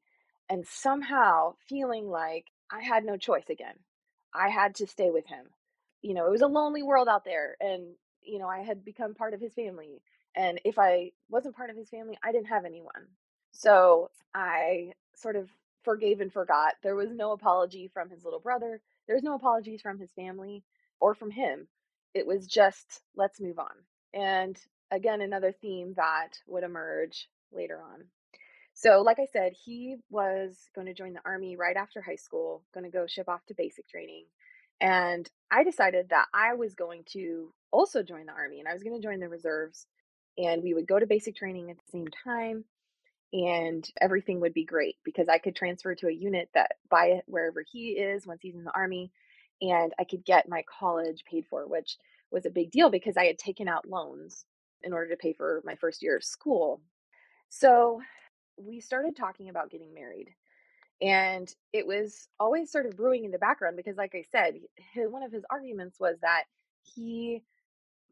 and 0.48 0.66
somehow 0.66 1.54
feeling 1.68 2.08
like 2.08 2.46
I 2.70 2.82
had 2.82 3.04
no 3.04 3.16
choice 3.16 3.48
again. 3.50 3.76
I 4.34 4.48
had 4.48 4.74
to 4.76 4.86
stay 4.86 5.10
with 5.10 5.26
him. 5.26 5.46
You 6.02 6.14
know, 6.14 6.26
it 6.26 6.30
was 6.30 6.42
a 6.42 6.46
lonely 6.46 6.82
world 6.82 7.08
out 7.08 7.24
there, 7.24 7.56
and 7.60 7.94
you 8.22 8.38
know, 8.38 8.48
I 8.48 8.60
had 8.60 8.84
become 8.84 9.14
part 9.14 9.34
of 9.34 9.40
his 9.40 9.54
family 9.54 10.02
and 10.38 10.60
if 10.64 10.78
I 10.78 11.10
wasn't 11.28 11.56
part 11.56 11.70
of 11.70 11.76
his 11.76 11.88
family, 11.88 12.16
I 12.22 12.30
didn't 12.30 12.46
have 12.46 12.64
anyone. 12.64 13.08
So 13.50 14.10
I 14.34 14.92
sort 15.16 15.34
of 15.34 15.50
forgave 15.82 16.20
and 16.20 16.32
forgot. 16.32 16.74
There 16.82 16.94
was 16.94 17.10
no 17.10 17.32
apology 17.32 17.88
from 17.92 18.08
his 18.08 18.24
little 18.24 18.38
brother. 18.38 18.80
There's 19.08 19.24
no 19.24 19.34
apologies 19.34 19.82
from 19.82 19.98
his 19.98 20.12
family 20.12 20.62
or 21.00 21.14
from 21.14 21.32
him. 21.32 21.66
It 22.14 22.24
was 22.24 22.46
just, 22.46 23.00
let's 23.16 23.40
move 23.40 23.58
on. 23.58 23.74
And 24.14 24.56
again, 24.92 25.20
another 25.20 25.50
theme 25.50 25.94
that 25.96 26.38
would 26.46 26.62
emerge 26.62 27.28
later 27.52 27.80
on. 27.82 28.04
So, 28.80 29.02
like 29.02 29.18
I 29.18 29.26
said, 29.32 29.54
he 29.64 29.96
was 30.08 30.56
going 30.72 30.86
to 30.86 30.94
join 30.94 31.12
the 31.12 31.20
army 31.24 31.56
right 31.56 31.76
after 31.76 32.00
high 32.00 32.14
school, 32.14 32.62
going 32.72 32.84
to 32.84 32.96
go 32.96 33.08
ship 33.08 33.28
off 33.28 33.44
to 33.46 33.54
basic 33.58 33.88
training. 33.88 34.26
And 34.80 35.28
I 35.50 35.64
decided 35.64 36.10
that 36.10 36.26
I 36.32 36.54
was 36.54 36.74
going 36.74 37.02
to 37.14 37.52
also 37.72 38.04
join 38.04 38.26
the 38.26 38.32
army 38.34 38.60
and 38.60 38.68
I 38.68 38.74
was 38.74 38.84
going 38.84 38.94
to 38.94 39.04
join 39.04 39.18
the 39.18 39.28
reserves. 39.28 39.88
And 40.38 40.62
we 40.62 40.74
would 40.74 40.86
go 40.86 40.96
to 40.96 41.08
basic 41.08 41.34
training 41.34 41.72
at 41.72 41.78
the 41.78 41.90
same 41.90 42.06
time 42.22 42.66
and 43.32 43.84
everything 44.00 44.38
would 44.42 44.54
be 44.54 44.64
great 44.64 44.94
because 45.04 45.28
I 45.28 45.38
could 45.38 45.56
transfer 45.56 45.96
to 45.96 46.06
a 46.06 46.12
unit 46.12 46.48
that 46.54 46.76
by 46.88 47.22
wherever 47.26 47.64
he 47.68 47.94
is 47.98 48.28
once 48.28 48.42
he's 48.42 48.54
in 48.54 48.62
the 48.62 48.76
army 48.76 49.10
and 49.60 49.92
I 49.98 50.04
could 50.04 50.24
get 50.24 50.48
my 50.48 50.62
college 50.78 51.24
paid 51.28 51.46
for, 51.50 51.66
which 51.66 51.96
was 52.30 52.46
a 52.46 52.50
big 52.50 52.70
deal 52.70 52.90
because 52.90 53.16
I 53.16 53.24
had 53.24 53.38
taken 53.38 53.66
out 53.66 53.88
loans 53.88 54.44
in 54.84 54.92
order 54.92 55.10
to 55.10 55.16
pay 55.16 55.32
for 55.32 55.62
my 55.64 55.74
first 55.74 56.00
year 56.00 56.16
of 56.16 56.22
school. 56.22 56.80
So 57.48 58.02
we 58.58 58.80
started 58.80 59.16
talking 59.16 59.48
about 59.48 59.70
getting 59.70 59.94
married. 59.94 60.28
And 61.00 61.52
it 61.72 61.86
was 61.86 62.28
always 62.40 62.72
sort 62.72 62.86
of 62.86 62.96
brewing 62.96 63.24
in 63.24 63.30
the 63.30 63.38
background 63.38 63.76
because, 63.76 63.96
like 63.96 64.14
I 64.14 64.24
said, 64.32 64.54
his, 64.92 65.08
one 65.08 65.22
of 65.22 65.30
his 65.30 65.44
arguments 65.48 66.00
was 66.00 66.16
that 66.22 66.44
he 66.82 67.42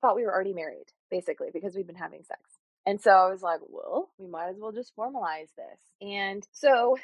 thought 0.01 0.17
we 0.17 0.25
were 0.25 0.33
already 0.33 0.53
married, 0.53 0.87
basically, 1.11 1.49
because 1.53 1.75
we'd 1.75 1.87
been 1.87 1.97
having 1.97 2.23
sex. 2.23 2.41
And 2.87 3.01
so 3.01 3.11
I 3.11 3.29
was 3.29 3.43
like, 3.43 3.61
well, 3.69 4.11
we 4.19 4.29
might 4.29 4.51
as 4.51 4.57
well 4.59 4.71
just 4.71 4.95
formalize 4.97 5.49
this. 5.57 5.81
And 6.01 6.47
so 6.53 6.97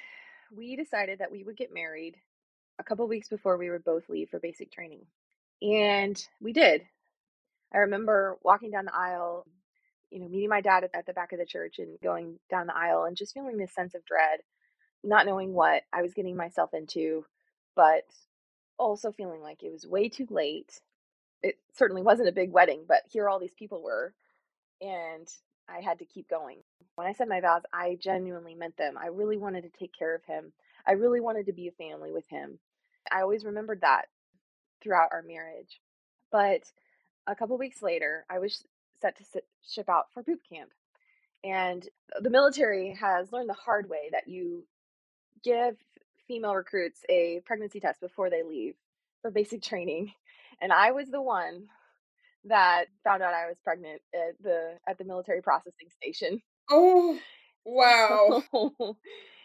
we 0.54 0.76
decided 0.76 1.18
that 1.18 1.32
we 1.32 1.42
would 1.42 1.56
get 1.56 1.74
married 1.74 2.16
a 2.78 2.84
couple 2.84 3.06
weeks 3.08 3.28
before 3.28 3.56
we 3.58 3.70
would 3.70 3.84
both 3.84 4.08
leave 4.08 4.30
for 4.30 4.38
basic 4.38 4.70
training. 4.70 5.04
And 5.60 6.16
we 6.40 6.52
did. 6.52 6.82
I 7.74 7.78
remember 7.78 8.38
walking 8.42 8.70
down 8.70 8.84
the 8.84 8.94
aisle, 8.94 9.46
you 10.12 10.20
know, 10.20 10.28
meeting 10.28 10.50
my 10.50 10.60
dad 10.60 10.84
at 10.92 11.06
the 11.06 11.12
back 11.14 11.32
of 11.32 11.38
the 11.38 11.46
church 11.46 11.78
and 11.78 11.98
going 12.02 12.38
down 12.50 12.66
the 12.66 12.76
aisle 12.76 13.04
and 13.04 13.16
just 13.16 13.32
feeling 13.32 13.56
this 13.56 13.74
sense 13.74 13.94
of 13.94 14.04
dread, 14.04 14.40
not 15.02 15.26
knowing 15.26 15.54
what 15.54 15.82
I 15.92 16.02
was 16.02 16.12
getting 16.12 16.36
myself 16.36 16.74
into, 16.74 17.24
but 17.74 18.04
also 18.78 19.10
feeling 19.10 19.40
like 19.40 19.62
it 19.62 19.72
was 19.72 19.86
way 19.86 20.10
too 20.10 20.26
late. 20.30 20.80
It 21.42 21.56
certainly 21.74 22.02
wasn't 22.02 22.28
a 22.28 22.32
big 22.32 22.52
wedding, 22.52 22.84
but 22.86 23.02
here 23.10 23.28
all 23.28 23.40
these 23.40 23.54
people 23.54 23.82
were. 23.82 24.12
And 24.82 25.26
I 25.68 25.80
had 25.80 26.00
to 26.00 26.04
keep 26.04 26.28
going. 26.28 26.58
When 26.96 27.06
I 27.06 27.14
said 27.14 27.28
my 27.28 27.40
vows, 27.40 27.62
I 27.72 27.96
genuinely 28.00 28.54
meant 28.54 28.76
them. 28.76 28.98
I 28.98 29.06
really 29.06 29.38
wanted 29.38 29.62
to 29.62 29.78
take 29.78 29.92
care 29.98 30.14
of 30.14 30.24
him. 30.24 30.52
I 30.86 30.92
really 30.92 31.20
wanted 31.20 31.46
to 31.46 31.52
be 31.52 31.68
a 31.68 31.72
family 31.72 32.12
with 32.12 32.28
him. 32.28 32.58
I 33.10 33.22
always 33.22 33.44
remembered 33.44 33.80
that 33.80 34.06
throughout 34.82 35.08
our 35.12 35.22
marriage. 35.22 35.80
But 36.30 36.62
a 37.26 37.34
couple 37.34 37.56
weeks 37.56 37.82
later, 37.82 38.26
I 38.28 38.40
was 38.40 38.64
set 39.02 39.18
to 39.18 39.24
sit, 39.24 39.44
ship 39.68 39.88
out 39.88 40.06
for 40.14 40.22
boot 40.22 40.40
camp. 40.50 40.70
And 41.44 41.86
uh, 42.16 42.20
the 42.20 42.30
military 42.30 42.96
has 43.00 43.32
learned 43.32 43.48
the 43.48 43.54
hard 43.54 43.88
way 43.88 44.08
that 44.12 44.28
you 44.28 44.64
give 45.44 45.76
female 46.28 46.54
recruits 46.54 47.00
a 47.08 47.40
pregnancy 47.44 47.80
test 47.80 48.00
before 48.00 48.30
they 48.30 48.42
leave 48.42 48.74
for 49.20 49.30
basic 49.30 49.62
training. 49.62 50.12
And 50.60 50.72
I 50.72 50.92
was 50.92 51.08
the 51.08 51.20
one 51.20 51.66
that 52.44 52.86
found 53.04 53.22
out 53.22 53.34
I 53.34 53.48
was 53.48 53.56
pregnant 53.62 54.00
at 54.14 54.42
the 54.42 54.78
at 54.86 54.98
the 54.98 55.04
military 55.04 55.42
processing 55.42 55.88
station. 56.00 56.40
Oh, 56.70 57.18
wow. 57.64 58.42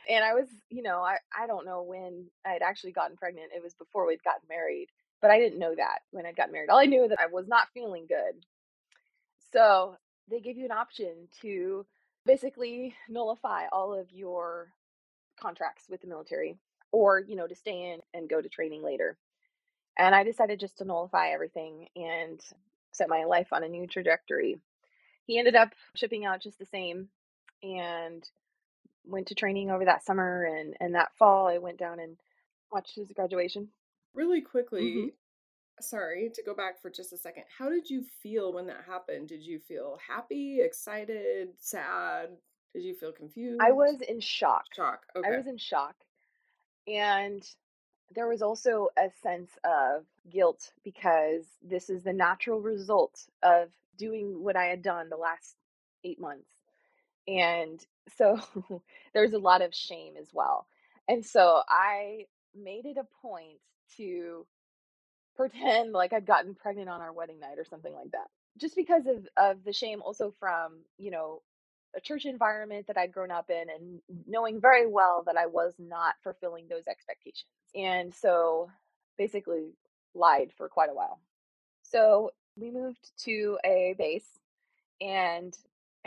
and 0.10 0.24
I 0.24 0.34
was, 0.34 0.48
you 0.70 0.84
know, 0.84 1.02
I 1.02 1.18
I 1.36 1.48
don't 1.48 1.66
know 1.66 1.84
when 1.84 2.28
I 2.46 2.52
had 2.52 2.62
actually 2.62 2.92
gotten 2.92 3.18
pregnant. 3.18 3.52
It 3.56 3.64
was 3.64 3.74
before 3.74 4.08
we'd 4.08 4.24
gotten 4.24 4.48
married, 4.50 4.88
but 5.22 5.32
I 5.32 5.40
didn't 5.40 5.60
know 5.60 5.74
that 5.76 6.00
when 6.12 6.26
I 6.26 6.32
got 6.32 6.52
married. 6.52 6.70
All 6.70 6.80
I 6.80 6.86
knew 6.86 7.08
that 7.08 7.20
I 7.20 7.28
was 7.28 7.48
not 7.48 7.68
feeling 7.74 8.06
good. 8.08 8.44
So, 9.52 9.98
they 10.30 10.40
give 10.40 10.58
you 10.58 10.66
an 10.66 10.72
option 10.72 11.30
to 11.42 11.86
basically 12.26 12.94
nullify 13.08 13.68
all 13.72 13.98
of 13.98 14.12
your 14.12 14.70
contracts 15.40 15.86
with 15.90 16.02
the 16.02 16.08
military 16.08 16.58
or, 16.92 17.20
you 17.20 17.36
know, 17.36 17.48
to 17.48 17.56
stay 17.56 17.92
in 17.92 18.00
and 18.14 18.30
go 18.30 18.42
to 18.42 18.50
training 18.50 18.84
later. 18.84 19.18
And 19.98 20.14
I 20.14 20.24
decided 20.24 20.60
just 20.60 20.78
to 20.78 20.86
nullify 20.86 21.30
everything 21.30 21.88
and 21.96 22.42
set 22.92 23.10
my 23.10 23.24
life 23.24 23.48
on 23.52 23.64
a 23.64 23.70
new 23.70 23.88
trajectory. 23.88 24.60
He 25.26 25.40
ended 25.40 25.56
up 25.56 25.74
shipping 25.96 26.26
out 26.26 26.42
just 26.42 26.60
the 26.60 26.66
same 26.66 27.10
and 27.64 28.24
went 29.06 29.28
to 29.28 29.36
training 29.36 29.72
over 29.72 29.86
that 29.86 30.04
summer 30.04 30.44
and 30.44 30.76
and 30.80 30.96
that 30.96 31.16
fall 31.18 31.48
I 31.48 31.58
went 31.58 31.78
down 31.78 32.00
and 32.00 32.18
watched 32.72 32.96
his 32.96 33.12
graduation. 33.12 33.70
Really 34.14 34.42
quickly, 34.42 34.82
mm-hmm. 34.82 35.08
Sorry 35.82 36.32
to 36.34 36.44
go 36.44 36.54
back 36.54 36.82
for 36.82 36.90
just 36.90 37.14
a 37.14 37.18
second. 37.18 37.44
How 37.58 37.70
did 37.70 37.90
you 37.90 38.04
feel 38.22 38.54
when 38.54 38.68
that 38.68 38.84
happened? 38.88 39.30
Did 39.30 39.44
you 39.44 39.60
feel 39.60 40.00
happy, 40.08 40.60
excited, 40.62 41.50
sad? 41.60 42.30
Did 42.74 42.84
you 42.84 42.96
feel 42.96 43.12
confused? 43.12 43.62
I 43.62 43.72
was 43.72 44.02
in 44.02 44.20
shock. 44.20 44.66
Shock. 44.76 45.06
Okay. 45.16 45.28
I 45.28 45.38
was 45.38 45.48
in 45.48 45.58
shock. 45.58 45.96
And 46.88 47.44
there 48.16 48.28
was 48.28 48.42
also 48.42 48.88
a 48.98 49.10
sense 49.22 49.52
of 49.64 50.06
guilt 50.30 50.72
because 50.84 51.46
this 51.62 51.90
is 51.90 52.04
the 52.04 52.14
natural 52.14 52.62
result 52.62 53.26
of 53.44 53.70
doing 53.98 54.44
what 54.44 54.56
I 54.56 54.66
had 54.66 54.82
done 54.82 55.10
the 55.10 55.18
last 55.18 55.56
eight 56.04 56.20
months. 56.20 56.50
And 57.28 57.86
so 58.16 58.40
there's 59.14 59.34
a 59.34 59.40
lot 59.40 59.62
of 59.62 59.74
shame 59.74 60.14
as 60.20 60.30
well. 60.34 60.68
And 61.08 61.26
so 61.26 61.62
I 61.68 62.26
made 62.56 62.86
it 62.86 62.98
a 62.98 63.08
point 63.22 63.60
to 63.98 64.46
pretend 65.38 65.94
like 65.94 66.12
I'd 66.12 66.26
gotten 66.26 66.56
pregnant 66.56 66.90
on 66.90 67.02
our 67.02 67.14
wedding 67.14 67.40
night 67.40 67.58
or 67.60 67.66
something 67.66 67.94
like 67.94 68.12
that. 68.12 68.28
Just 68.58 68.76
because 68.76 69.06
of, 69.06 69.28
of 69.38 69.64
the 69.64 69.72
shame 69.72 70.02
also 70.04 70.34
from, 70.40 70.80
you 70.98 71.12
know, 71.12 71.42
a 71.96 72.02
church 72.02 72.26
environment 72.26 72.88
that 72.88 72.98
I'd 72.98 73.14
grown 73.14 73.32
up 73.32 73.50
in 73.50 73.70
and 73.70 74.02
knowing 74.28 74.60
very 74.60 74.88
well 74.88 75.24
that 75.26 75.38
I 75.38 75.46
was 75.46 75.74
not 75.80 76.16
fulfilling 76.24 76.68
those 76.68 76.88
expectations. 76.88 77.52
And 77.76 78.14
so 78.14 78.70
basically 79.18 79.74
lied 80.14 80.52
for 80.58 80.68
quite 80.68 80.90
a 80.90 80.94
while. 80.94 81.20
So 81.84 82.32
we 82.58 82.72
moved 82.72 83.12
to 83.26 83.58
a 83.64 83.96
base 83.98 84.28
and 85.00 85.56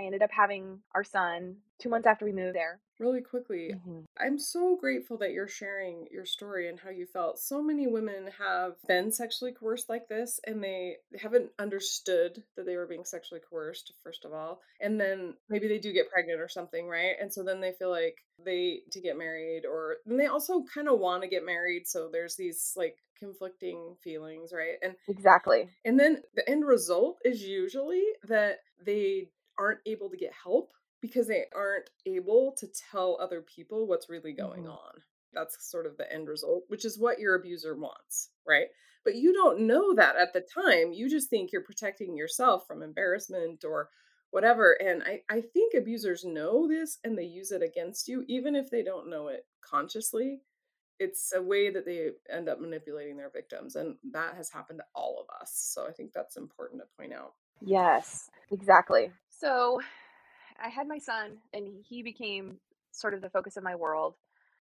I 0.01 0.07
ended 0.07 0.23
up 0.23 0.31
having 0.33 0.81
our 0.95 1.05
son 1.05 1.57
two 1.79 1.89
months 1.89 2.07
after 2.07 2.25
we 2.25 2.33
moved 2.33 2.55
there. 2.55 2.81
Really 2.99 3.23
quickly, 3.23 3.73
mm-hmm. 3.75 4.01
I'm 4.19 4.39
so 4.39 4.77
grateful 4.77 5.17
that 5.19 5.33
you're 5.33 5.49
sharing 5.49 6.07
your 6.11 6.27
story 6.27 6.69
and 6.69 6.79
how 6.79 6.91
you 6.91 7.07
felt. 7.07 7.39
So 7.39 7.63
many 7.63 7.87
women 7.87 8.29
have 8.39 8.75
been 8.87 9.11
sexually 9.11 9.53
coerced 9.53 9.89
like 9.89 10.07
this 10.09 10.39
and 10.47 10.63
they 10.63 10.97
haven't 11.19 11.51
understood 11.59 12.43
that 12.57 12.67
they 12.67 12.77
were 12.77 12.87
being 12.87 13.05
sexually 13.05 13.41
coerced, 13.49 13.95
first 14.03 14.27
of 14.27 14.35
all. 14.35 14.61
And 14.81 15.01
then 15.01 15.35
maybe 15.49 15.67
they 15.67 15.79
do 15.79 15.95
get 15.95 16.11
pregnant 16.11 16.41
or 16.41 16.49
something, 16.49 16.87
right? 16.87 17.15
And 17.21 17.33
so 17.33 17.43
then 17.43 17.61
they 17.61 17.73
feel 17.73 17.91
like 17.91 18.17
they 18.45 18.81
to 18.93 19.01
get 19.01 19.19
married 19.19 19.65
or 19.65 19.97
and 20.07 20.19
they 20.19 20.27
also 20.27 20.65
kind 20.75 20.89
of 20.89 20.99
want 20.99 21.23
to 21.23 21.29
get 21.29 21.45
married. 21.45 21.87
So 21.87 22.11
there's 22.13 22.37
these 22.37 22.75
like 22.77 22.97
conflicting 23.19 23.97
feelings, 24.03 24.51
right? 24.53 24.77
And 24.83 24.95
exactly. 25.09 25.69
And 25.85 25.99
then 25.99 26.23
the 26.35 26.49
end 26.49 26.67
result 26.67 27.19
is 27.25 27.43
usually 27.43 28.05
that 28.29 28.59
they 28.85 29.29
aren't 29.59 29.81
able 29.87 30.11
to 30.11 30.17
get 30.17 30.33
help 30.45 30.73
because 31.01 31.29
they 31.29 31.45
aren't 31.55 31.91
able 32.07 32.55
to 32.59 32.69
tell 32.91 33.19
other 33.21 33.43
people 33.43 33.87
what's 33.87 34.09
really 34.09 34.33
going 34.33 34.63
mm-hmm. 34.63 34.73
on. 34.73 34.93
That's 35.33 35.71
sort 35.71 35.87
of 35.87 35.97
the 35.97 36.13
end 36.13 36.29
result, 36.29 36.65
which 36.69 36.85
is 36.85 36.99
what 36.99 37.21
your 37.21 37.37
abuser 37.37 37.77
wants, 37.77 38.31
right? 38.47 38.67
But 39.05 39.15
you 39.15 39.33
don't 39.33 39.61
know 39.61 39.95
that 39.95 40.17
at 40.17 40.33
the 40.33 40.41
time. 40.43 40.93
You 40.93 41.09
just 41.09 41.31
think 41.31 41.53
you're 41.53 41.63
protecting 41.63 42.17
yourself 42.17 42.67
from 42.67 42.83
embarrassment 42.83 43.65
or 43.65 43.89
whatever. 44.31 44.73
And 44.73 45.03
I, 45.03 45.23
I 45.31 45.41
think 45.41 45.75
abusers 45.75 46.25
know 46.25 46.69
this 46.69 46.99
and 47.05 47.17
they 47.17 47.25
use 47.25 47.51
it 47.51 47.63
against 47.63 48.09
you, 48.09 48.25
even 48.29 48.55
if 48.55 48.71
they 48.71 48.83
don't 48.83 49.09
know 49.09 49.29
it 49.29 49.47
consciously. 49.63 50.41
It's 50.99 51.33
a 51.35 51.43
way 51.43 51.71
that 51.71 51.87
they 51.87 52.11
end 52.31 52.49
up 52.49 52.61
manipulating 52.61 53.17
their 53.17 53.31
victims. 53.31 53.75
And 53.75 53.97
that 54.13 54.35
has 54.37 54.51
happened 54.51 54.81
to 54.81 54.85
all 54.95 55.19
of 55.19 55.41
us. 55.41 55.53
So 55.55 55.87
I 55.89 55.93
think 55.93 56.13
that's 56.13 56.37
important 56.37 56.83
to 56.83 56.87
point 56.99 57.15
out. 57.15 57.33
Yes, 57.63 58.31
exactly. 58.51 59.11
So 59.41 59.81
I 60.63 60.69
had 60.69 60.87
my 60.87 60.99
son, 60.99 61.39
and 61.55 61.67
he 61.89 62.03
became 62.03 62.59
sort 62.93 63.15
of 63.15 63.23
the 63.23 63.31
focus 63.31 63.57
of 63.57 63.65
my 63.65 63.75
world. 63.75 64.17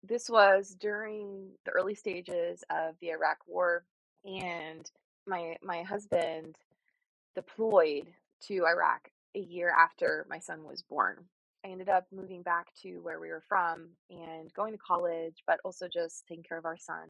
This 0.03 0.31
was 0.31 0.75
during 0.81 1.51
the 1.67 1.73
early 1.73 1.95
stages 1.95 2.65
of 2.71 2.95
the 3.01 3.11
Iraq 3.11 3.39
War, 3.47 3.85
and 4.25 4.91
my 5.27 5.57
my 5.63 5.83
husband 5.83 6.57
deployed 7.35 8.09
to 8.49 8.65
Iraq 8.67 9.11
a 9.37 9.41
year 9.41 9.71
after 9.71 10.27
my 10.31 10.39
son 10.39 10.65
was 10.65 10.83
born. 10.83 11.19
I 11.67 11.69
ended 11.69 11.91
up 11.91 12.07
moving 12.11 12.43
back 12.43 12.69
to 12.83 13.01
where 13.03 13.21
we 13.21 13.29
were 13.29 13.45
from 13.47 13.91
and 14.11 14.53
going 14.55 14.73
to 14.73 14.79
college, 14.79 15.45
but 15.47 15.61
also 15.65 15.87
just 15.87 16.27
taking 16.27 16.45
care 16.45 16.59
of 16.59 16.65
our 16.65 16.79
son. 16.79 17.09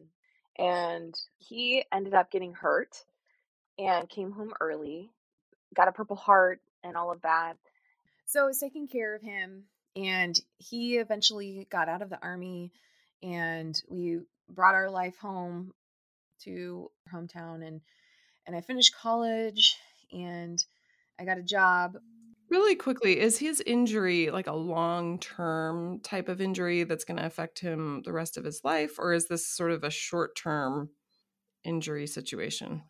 And 0.59 1.15
he 1.39 1.85
ended 1.93 2.15
up 2.15 2.31
getting 2.33 2.55
hurt 2.55 3.05
and 3.79 4.09
came 4.09 4.33
home 4.33 4.53
early, 4.61 5.11
got 5.75 5.89
a 5.89 5.93
Purple 5.93 6.17
Heart 6.17 6.61
and 6.83 6.97
all 6.97 7.13
of 7.13 7.23
that. 7.23 7.55
So 8.27 8.43
I 8.43 8.47
was 8.47 8.59
taking 8.59 8.89
care 8.89 9.15
of 9.15 9.23
him, 9.23 9.65
and 9.97 10.39
he 10.59 10.97
eventually 10.97 11.67
got 11.71 11.89
out 11.89 12.03
of 12.03 12.11
the 12.11 12.23
army 12.23 12.73
and 13.23 13.81
we 13.89 14.21
brought 14.49 14.75
our 14.75 14.91
life 14.91 15.17
home 15.19 15.73
to 16.45 16.91
hometown 17.13 17.67
and 17.67 17.81
and 18.47 18.57
I 18.57 18.61
finished 18.61 18.97
college 18.97 19.77
and 20.11 20.63
I 21.19 21.25
got 21.25 21.39
a 21.39 21.43
job. 21.43 21.97
Really 22.51 22.75
quickly, 22.75 23.21
is 23.21 23.39
his 23.39 23.63
injury 23.65 24.31
like 24.31 24.49
a 24.49 24.53
long 24.53 25.21
term 25.21 26.01
type 26.01 26.29
of 26.29 26.41
injury 26.41 26.83
that's 26.83 27.05
going 27.05 27.19
to 27.19 27.27
affect 27.27 27.61
him 27.61 28.03
the 28.05 28.13
rest 28.13 28.37
of 28.37 28.45
his 28.45 28.61
life? 28.65 28.99
Or 28.99 29.13
is 29.13 29.29
this 29.29 29.47
sort 29.47 29.71
of 29.71 29.85
a 29.85 29.91
short 29.91 30.37
term 30.37 30.91
injury 31.65 32.07
situation? 32.07 32.83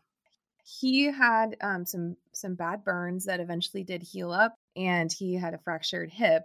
He 0.62 1.04
had 1.04 1.56
um, 1.60 1.84
some 1.84 2.16
some 2.32 2.54
bad 2.54 2.84
burns 2.84 3.24
that 3.24 3.40
eventually 3.40 3.84
did 3.84 4.02
heal 4.02 4.32
up, 4.32 4.56
and 4.76 5.12
he 5.12 5.34
had 5.34 5.54
a 5.54 5.58
fractured 5.58 6.10
hip 6.10 6.44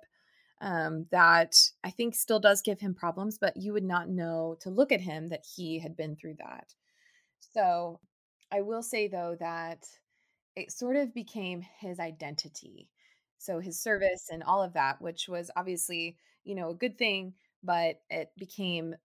um, 0.61 1.05
that 1.11 1.55
I 1.83 1.91
think 1.91 2.15
still 2.15 2.39
does 2.39 2.61
give 2.61 2.79
him 2.79 2.95
problems, 2.95 3.37
but 3.39 3.57
you 3.57 3.73
would 3.73 3.83
not 3.83 4.09
know 4.09 4.57
to 4.61 4.69
look 4.69 4.91
at 4.91 5.01
him 5.01 5.29
that 5.29 5.45
he 5.55 5.79
had 5.79 5.95
been 5.95 6.15
through 6.15 6.35
that. 6.39 6.73
So 7.53 7.99
I 8.51 8.61
will 8.61 8.81
say 8.81 9.07
though 9.07 9.35
that 9.39 9.85
it 10.55 10.71
sort 10.71 10.95
of 10.95 11.13
became 11.13 11.61
his 11.79 11.99
identity. 11.99 12.89
So 13.37 13.59
his 13.59 13.79
service 13.79 14.29
and 14.31 14.41
all 14.41 14.63
of 14.63 14.73
that, 14.73 14.99
which 14.99 15.29
was 15.29 15.51
obviously, 15.55 16.17
you 16.43 16.55
know, 16.55 16.71
a 16.71 16.75
good 16.75 16.97
thing, 16.97 17.33
but 17.63 18.01
it 18.09 18.31
became 18.37 18.95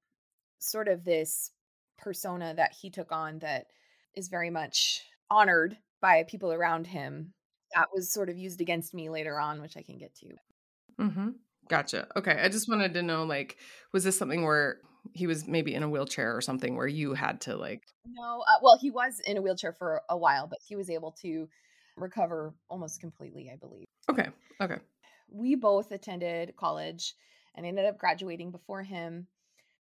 sort 0.58 0.88
of 0.88 1.04
this 1.04 1.50
persona 1.98 2.54
that 2.56 2.72
he 2.72 2.88
took 2.88 3.12
on 3.12 3.40
that 3.40 3.66
is 4.14 4.28
very 4.28 4.50
much 4.50 5.02
honored 5.30 5.76
by 6.00 6.24
people 6.24 6.52
around 6.52 6.86
him. 6.86 7.32
That 7.74 7.88
was 7.94 8.12
sort 8.12 8.28
of 8.28 8.36
used 8.36 8.60
against 8.60 8.92
me 8.92 9.08
later 9.08 9.38
on, 9.38 9.62
which 9.62 9.76
I 9.76 9.82
can 9.82 9.98
get 9.98 10.14
to. 10.16 10.26
Mm-hmm. 11.00 11.28
Gotcha. 11.68 12.08
Okay. 12.16 12.38
I 12.42 12.48
just 12.48 12.68
wanted 12.68 12.94
to 12.94 13.02
know 13.02 13.24
like, 13.24 13.56
was 13.92 14.04
this 14.04 14.18
something 14.18 14.44
where 14.44 14.78
he 15.12 15.26
was 15.26 15.46
maybe 15.46 15.74
in 15.74 15.82
a 15.82 15.88
wheelchair 15.88 16.36
or 16.36 16.40
something 16.40 16.76
where 16.76 16.86
you 16.86 17.14
had 17.14 17.40
to 17.40 17.56
like 17.56 17.82
no 18.06 18.42
uh, 18.48 18.58
well 18.62 18.78
he 18.80 18.90
was 18.90 19.20
in 19.26 19.36
a 19.36 19.42
wheelchair 19.42 19.72
for 19.72 20.02
a 20.08 20.16
while 20.16 20.46
but 20.46 20.58
he 20.66 20.76
was 20.76 20.88
able 20.88 21.10
to 21.10 21.48
recover 21.96 22.54
almost 22.68 23.00
completely 23.00 23.50
i 23.52 23.56
believe 23.56 23.86
okay 24.10 24.28
okay 24.60 24.78
we 25.28 25.54
both 25.54 25.92
attended 25.92 26.54
college 26.56 27.14
and 27.54 27.66
ended 27.66 27.84
up 27.84 27.98
graduating 27.98 28.50
before 28.50 28.82
him 28.82 29.26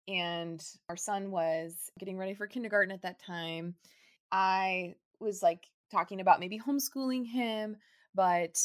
and 0.06 0.64
our 0.88 0.96
son 0.96 1.30
was 1.30 1.90
getting 1.98 2.16
ready 2.16 2.34
for 2.34 2.46
kindergarten 2.46 2.92
at 2.92 3.02
that 3.02 3.20
time 3.20 3.74
i 4.32 4.94
was 5.20 5.42
like 5.42 5.66
talking 5.90 6.20
about 6.20 6.40
maybe 6.40 6.58
homeschooling 6.58 7.26
him 7.26 7.76
but 8.14 8.58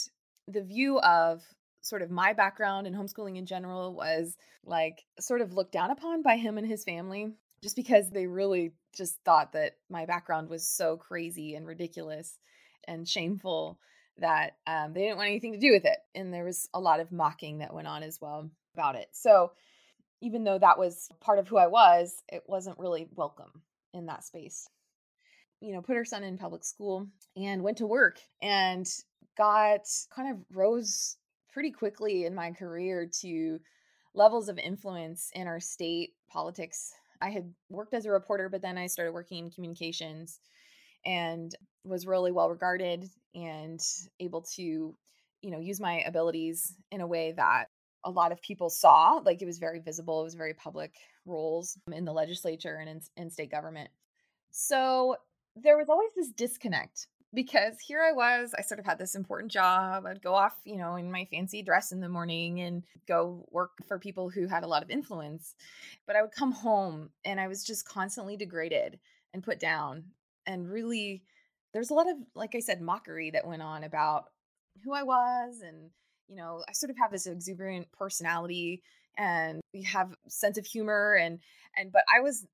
the 0.48 0.62
view 0.62 1.00
of 1.00 1.44
sort 1.82 2.02
of 2.02 2.10
my 2.10 2.34
background 2.34 2.88
and 2.88 2.96
homeschooling 2.96 3.38
in 3.38 3.46
general 3.46 3.94
was 3.94 4.38
like 4.66 5.04
sort 5.20 5.42
of 5.42 5.54
looked 5.54 5.74
down 5.74 5.92
upon 5.92 6.22
by 6.22 6.38
him 6.38 6.58
and 6.58 6.68
his 6.68 6.84
family 6.84 7.34
just 7.62 7.76
because 7.76 8.10
they 8.10 8.28
really 8.28 8.74
just 8.96 9.18
thought 9.24 9.54
that 9.54 9.78
my 9.90 10.06
background 10.06 10.50
was 10.50 10.68
so 10.68 10.98
crazy 10.98 11.56
and 11.56 11.66
ridiculous 11.66 12.38
and 12.88 13.08
shameful 13.08 13.80
that 14.18 14.58
um, 14.68 14.94
they 14.94 15.02
didn't 15.02 15.18
want 15.18 15.30
anything 15.30 15.54
to 15.54 15.60
do 15.60 15.72
with 15.72 15.86
it. 15.86 15.98
And 16.14 16.34
there 16.34 16.44
was 16.44 16.70
a 16.74 16.80
lot 16.80 17.00
of 17.00 17.12
mocking 17.12 17.60
that 17.60 17.74
went 17.74 17.88
on 17.88 18.04
as 18.04 18.20
well 18.22 18.50
about 18.76 18.96
it. 18.96 19.08
So 19.14 19.52
even 20.22 20.44
though 20.44 20.60
that 20.60 20.78
was 20.78 21.10
part 21.20 21.40
of 21.40 21.48
who 21.48 21.58
I 21.58 21.68
was, 21.68 22.22
it 22.32 22.44
wasn't 22.48 22.80
really 22.80 23.08
welcome 23.16 23.62
in 23.94 24.06
that 24.08 24.24
space. 24.24 24.68
You 25.64 25.72
know, 25.72 25.82
put 25.82 25.96
her 25.96 26.04
son 26.04 26.24
in 26.24 26.38
public 26.38 26.66
school 26.66 27.08
and 27.38 27.64
went 27.64 27.78
to 27.78 27.88
work 27.88 28.20
and 28.42 28.86
got 29.38 29.88
kind 30.14 30.30
of 30.30 30.44
rose 30.54 31.16
pretty 31.54 31.72
quickly 31.72 32.26
in 32.26 32.36
my 32.36 32.52
career 32.52 33.10
to 33.22 33.60
levels 34.14 34.50
of 34.50 34.58
influence 34.58 35.30
in 35.34 35.48
our 35.48 35.62
state 35.62 36.10
politics. 36.30 36.92
I 37.22 37.30
had 37.30 37.54
worked 37.70 37.94
as 37.94 38.06
a 38.06 38.12
reporter, 38.12 38.50
but 38.50 38.62
then 38.62 38.78
I 38.78 38.88
started 38.88 39.14
working 39.14 39.46
in 39.46 39.52
communications 39.52 40.38
and 41.06 41.56
was 41.86 42.06
really 42.06 42.34
well 42.34 42.50
regarded 42.50 43.10
and 43.34 43.80
able 44.20 44.42
to, 44.56 44.62
you 44.62 45.52
know, 45.52 45.60
use 45.60 45.80
my 45.80 46.02
abilities 46.02 46.76
in 46.92 47.00
a 47.00 47.08
way 47.08 47.32
that 47.38 47.68
a 48.04 48.12
lot 48.12 48.34
of 48.34 48.42
people 48.42 48.70
saw. 48.70 49.22
Like 49.24 49.42
it 49.42 49.46
was 49.46 49.60
very 49.60 49.80
visible, 49.80 50.20
it 50.20 50.26
was 50.26 50.36
very 50.36 50.54
public 50.54 50.94
roles 51.26 51.78
in 51.90 52.04
the 52.04 52.12
legislature 52.12 52.76
and 52.76 52.90
in, 52.90 53.02
in 53.16 53.30
state 53.30 53.50
government. 53.50 53.90
So 54.52 55.16
there 55.56 55.78
was 55.78 55.90
always 55.90 56.10
this 56.16 56.30
disconnect 56.30 57.08
because 57.34 57.80
here 57.80 58.02
I 58.02 58.12
was, 58.12 58.54
I 58.58 58.62
sort 58.62 58.80
of 58.80 58.86
had 58.86 59.00
this 59.00 59.16
important 59.16 59.52
job. 59.52 60.06
I'd 60.06 60.22
go 60.22 60.36
off, 60.36 60.56
you 60.66 60.78
know, 60.78 60.96
in 60.96 61.12
my 61.12 61.26
fancy 61.26 61.64
dress 61.64 61.92
in 61.92 62.00
the 62.00 62.10
morning 62.10 62.62
and 62.62 62.84
go 63.08 63.46
work 63.52 63.72
for 63.88 63.98
people 63.98 64.30
who 64.30 64.48
had 64.48 64.64
a 64.64 64.68
lot 64.68 64.84
of 64.84 64.90
influence. 64.90 65.56
But 66.06 66.16
I 66.16 66.22
would 66.22 66.32
come 66.32 66.52
home 66.52 67.10
and 67.26 67.40
I 67.40 67.48
was 67.48 67.64
just 67.64 67.88
constantly 67.88 68.38
degraded 68.38 69.00
and 69.34 69.44
put 69.44 69.60
down. 69.60 70.06
And 70.46 70.70
really, 70.70 71.24
there's 71.74 71.90
a 71.90 71.96
lot 71.96 72.10
of, 72.10 72.18
like 72.36 72.54
I 72.56 72.60
said, 72.60 72.82
mockery 72.82 73.32
that 73.32 73.48
went 73.48 73.64
on 73.64 73.84
about 73.84 74.26
who 74.84 74.94
I 74.94 75.02
was. 75.02 75.62
And, 75.66 75.90
you 76.28 76.36
know, 76.36 76.64
I 76.68 76.74
sort 76.74 76.92
of 76.92 76.98
have 76.98 77.12
this 77.12 77.26
exuberant 77.26 77.92
personality 77.92 78.84
and 79.18 79.62
we 79.74 79.84
have 79.84 80.14
sense 80.28 80.58
of 80.58 80.66
humor 80.66 81.16
and 81.16 81.40
and 81.78 81.92
but 81.92 82.04
I 82.14 82.22
was 82.22 82.46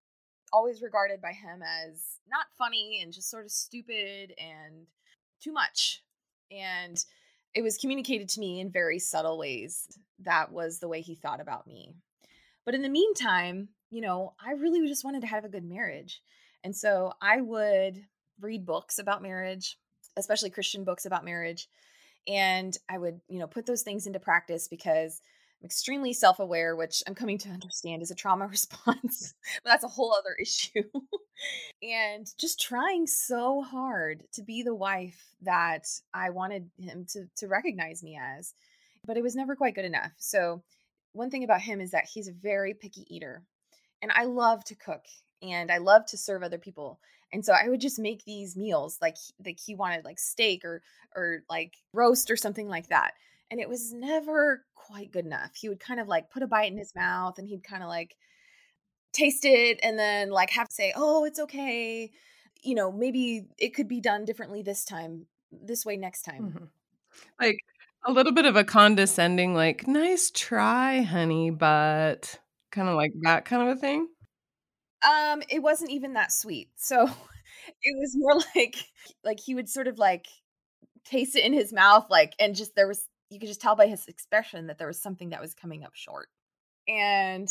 always 0.51 0.81
regarded 0.81 1.21
by 1.21 1.31
him 1.31 1.61
as 1.61 2.19
not 2.29 2.45
funny 2.57 2.99
and 3.01 3.13
just 3.13 3.29
sort 3.29 3.45
of 3.45 3.51
stupid 3.51 4.33
and 4.37 4.87
too 5.41 5.51
much. 5.51 6.03
And 6.51 7.03
it 7.53 7.61
was 7.61 7.77
communicated 7.77 8.29
to 8.29 8.39
me 8.39 8.59
in 8.59 8.71
very 8.71 8.99
subtle 8.99 9.37
ways. 9.37 9.87
That 10.19 10.51
was 10.51 10.79
the 10.79 10.87
way 10.87 11.01
he 11.01 11.15
thought 11.15 11.41
about 11.41 11.67
me. 11.67 11.95
But 12.65 12.75
in 12.75 12.81
the 12.81 12.89
meantime, 12.89 13.69
you 13.89 14.01
know, 14.01 14.33
I 14.39 14.51
really 14.51 14.87
just 14.87 15.03
wanted 15.03 15.21
to 15.21 15.27
have 15.27 15.45
a 15.45 15.49
good 15.49 15.63
marriage. 15.63 16.21
And 16.63 16.75
so 16.75 17.13
I 17.21 17.41
would 17.41 18.03
read 18.39 18.65
books 18.65 18.99
about 18.99 19.23
marriage, 19.23 19.77
especially 20.17 20.49
Christian 20.49 20.83
books 20.83 21.05
about 21.05 21.25
marriage. 21.25 21.67
And 22.27 22.77
I 22.87 22.97
would, 22.97 23.21
you 23.27 23.39
know, 23.39 23.47
put 23.47 23.65
those 23.65 23.81
things 23.81 24.05
into 24.05 24.19
practice 24.19 24.67
because 24.67 25.21
I'm 25.61 25.65
extremely 25.65 26.13
self 26.13 26.39
aware, 26.39 26.75
which 26.75 27.03
I'm 27.05 27.15
coming 27.15 27.37
to 27.39 27.49
understand 27.49 28.01
is 28.01 28.11
a 28.11 28.15
trauma 28.15 28.47
response, 28.49 29.33
but 29.63 29.69
that's 29.69 29.83
a 29.83 29.89
whole 29.89 30.13
other 30.13 30.35
issue. 30.39 30.83
and 31.83 32.27
just 32.37 32.61
trying 32.61 33.07
so 33.07 33.61
hard 33.61 34.23
to 34.33 34.41
be 34.41 34.63
the 34.63 34.75
wife 34.75 35.33
that 35.41 35.87
I 36.13 36.29
wanted 36.29 36.69
him 36.77 37.05
to, 37.11 37.25
to 37.37 37.47
recognize 37.47 38.03
me 38.03 38.19
as, 38.21 38.53
but 39.05 39.17
it 39.17 39.23
was 39.23 39.35
never 39.35 39.55
quite 39.55 39.75
good 39.75 39.85
enough. 39.85 40.11
So, 40.17 40.63
one 41.13 41.29
thing 41.29 41.43
about 41.43 41.61
him 41.61 41.81
is 41.81 41.91
that 41.91 42.05
he's 42.05 42.27
a 42.27 42.33
very 42.33 42.73
picky 42.73 43.05
eater, 43.13 43.43
and 44.01 44.11
I 44.13 44.25
love 44.25 44.63
to 44.65 44.75
cook 44.75 45.05
and 45.41 45.71
I 45.71 45.77
love 45.77 46.05
to 46.07 46.17
serve 46.17 46.43
other 46.43 46.57
people. 46.57 46.99
And 47.31 47.45
so 47.45 47.53
I 47.53 47.69
would 47.69 47.79
just 47.79 47.99
make 47.99 48.25
these 48.25 48.57
meals 48.57 48.97
like 49.01 49.15
like 49.45 49.59
he 49.59 49.75
wanted 49.75 50.03
like 50.03 50.19
steak 50.19 50.65
or 50.65 50.81
or 51.15 51.43
like 51.49 51.75
roast 51.93 52.31
or 52.31 52.35
something 52.35 52.67
like 52.67 52.87
that 52.89 53.13
and 53.51 53.59
it 53.59 53.69
was 53.69 53.93
never 53.93 54.65
quite 54.75 55.11
good 55.11 55.25
enough. 55.25 55.55
He 55.55 55.69
would 55.69 55.79
kind 55.79 55.99
of 55.99 56.07
like 56.07 56.29
put 56.29 56.43
a 56.43 56.47
bite 56.47 56.71
in 56.71 56.77
his 56.77 56.95
mouth 56.95 57.37
and 57.37 57.47
he'd 57.47 57.63
kind 57.63 57.83
of 57.83 57.89
like 57.89 58.15
taste 59.13 59.45
it 59.45 59.79
and 59.83 59.97
then 59.97 60.29
like 60.29 60.51
have 60.51 60.67
to 60.67 60.73
say, 60.73 60.93
"Oh, 60.95 61.25
it's 61.25 61.39
okay." 61.39 62.11
You 62.61 62.75
know, 62.75 62.91
maybe 62.91 63.47
it 63.57 63.73
could 63.73 63.87
be 63.87 64.01
done 64.01 64.25
differently 64.25 64.61
this 64.61 64.83
time, 64.85 65.25
this 65.51 65.85
way 65.85 65.97
next 65.97 66.23
time. 66.23 66.43
Mm-hmm. 66.43 66.65
Like 67.39 67.59
a 68.05 68.11
little 68.11 68.33
bit 68.33 68.45
of 68.45 68.55
a 68.55 68.63
condescending 68.63 69.53
like, 69.53 69.87
"Nice 69.87 70.31
try, 70.31 71.01
honey, 71.01 71.49
but 71.49 72.39
kind 72.71 72.89
of 72.89 72.95
like 72.95 73.11
that 73.21 73.45
kind 73.45 73.63
of 73.63 73.77
a 73.77 73.79
thing? 73.79 74.07
Um, 75.07 75.41
it 75.49 75.59
wasn't 75.59 75.91
even 75.91 76.13
that 76.13 76.31
sweet. 76.31 76.69
So 76.75 77.03
it 77.81 77.97
was 77.97 78.15
more 78.15 78.35
like 78.55 78.75
like 79.23 79.39
he 79.39 79.55
would 79.55 79.69
sort 79.69 79.87
of 79.87 79.97
like 79.97 80.27
taste 81.05 81.35
it 81.35 81.45
in 81.45 81.53
his 81.53 81.73
mouth 81.73 82.05
like 82.09 82.33
and 82.39 82.55
just 82.55 82.75
there 82.75 82.87
was 82.87 83.07
you 83.29 83.39
could 83.39 83.47
just 83.47 83.61
tell 83.61 83.75
by 83.75 83.87
his 83.87 84.05
expression 84.07 84.67
that 84.67 84.77
there 84.77 84.87
was 84.87 85.01
something 85.01 85.29
that 85.29 85.41
was 85.41 85.53
coming 85.53 85.83
up 85.83 85.95
short. 85.95 86.27
And 86.87 87.47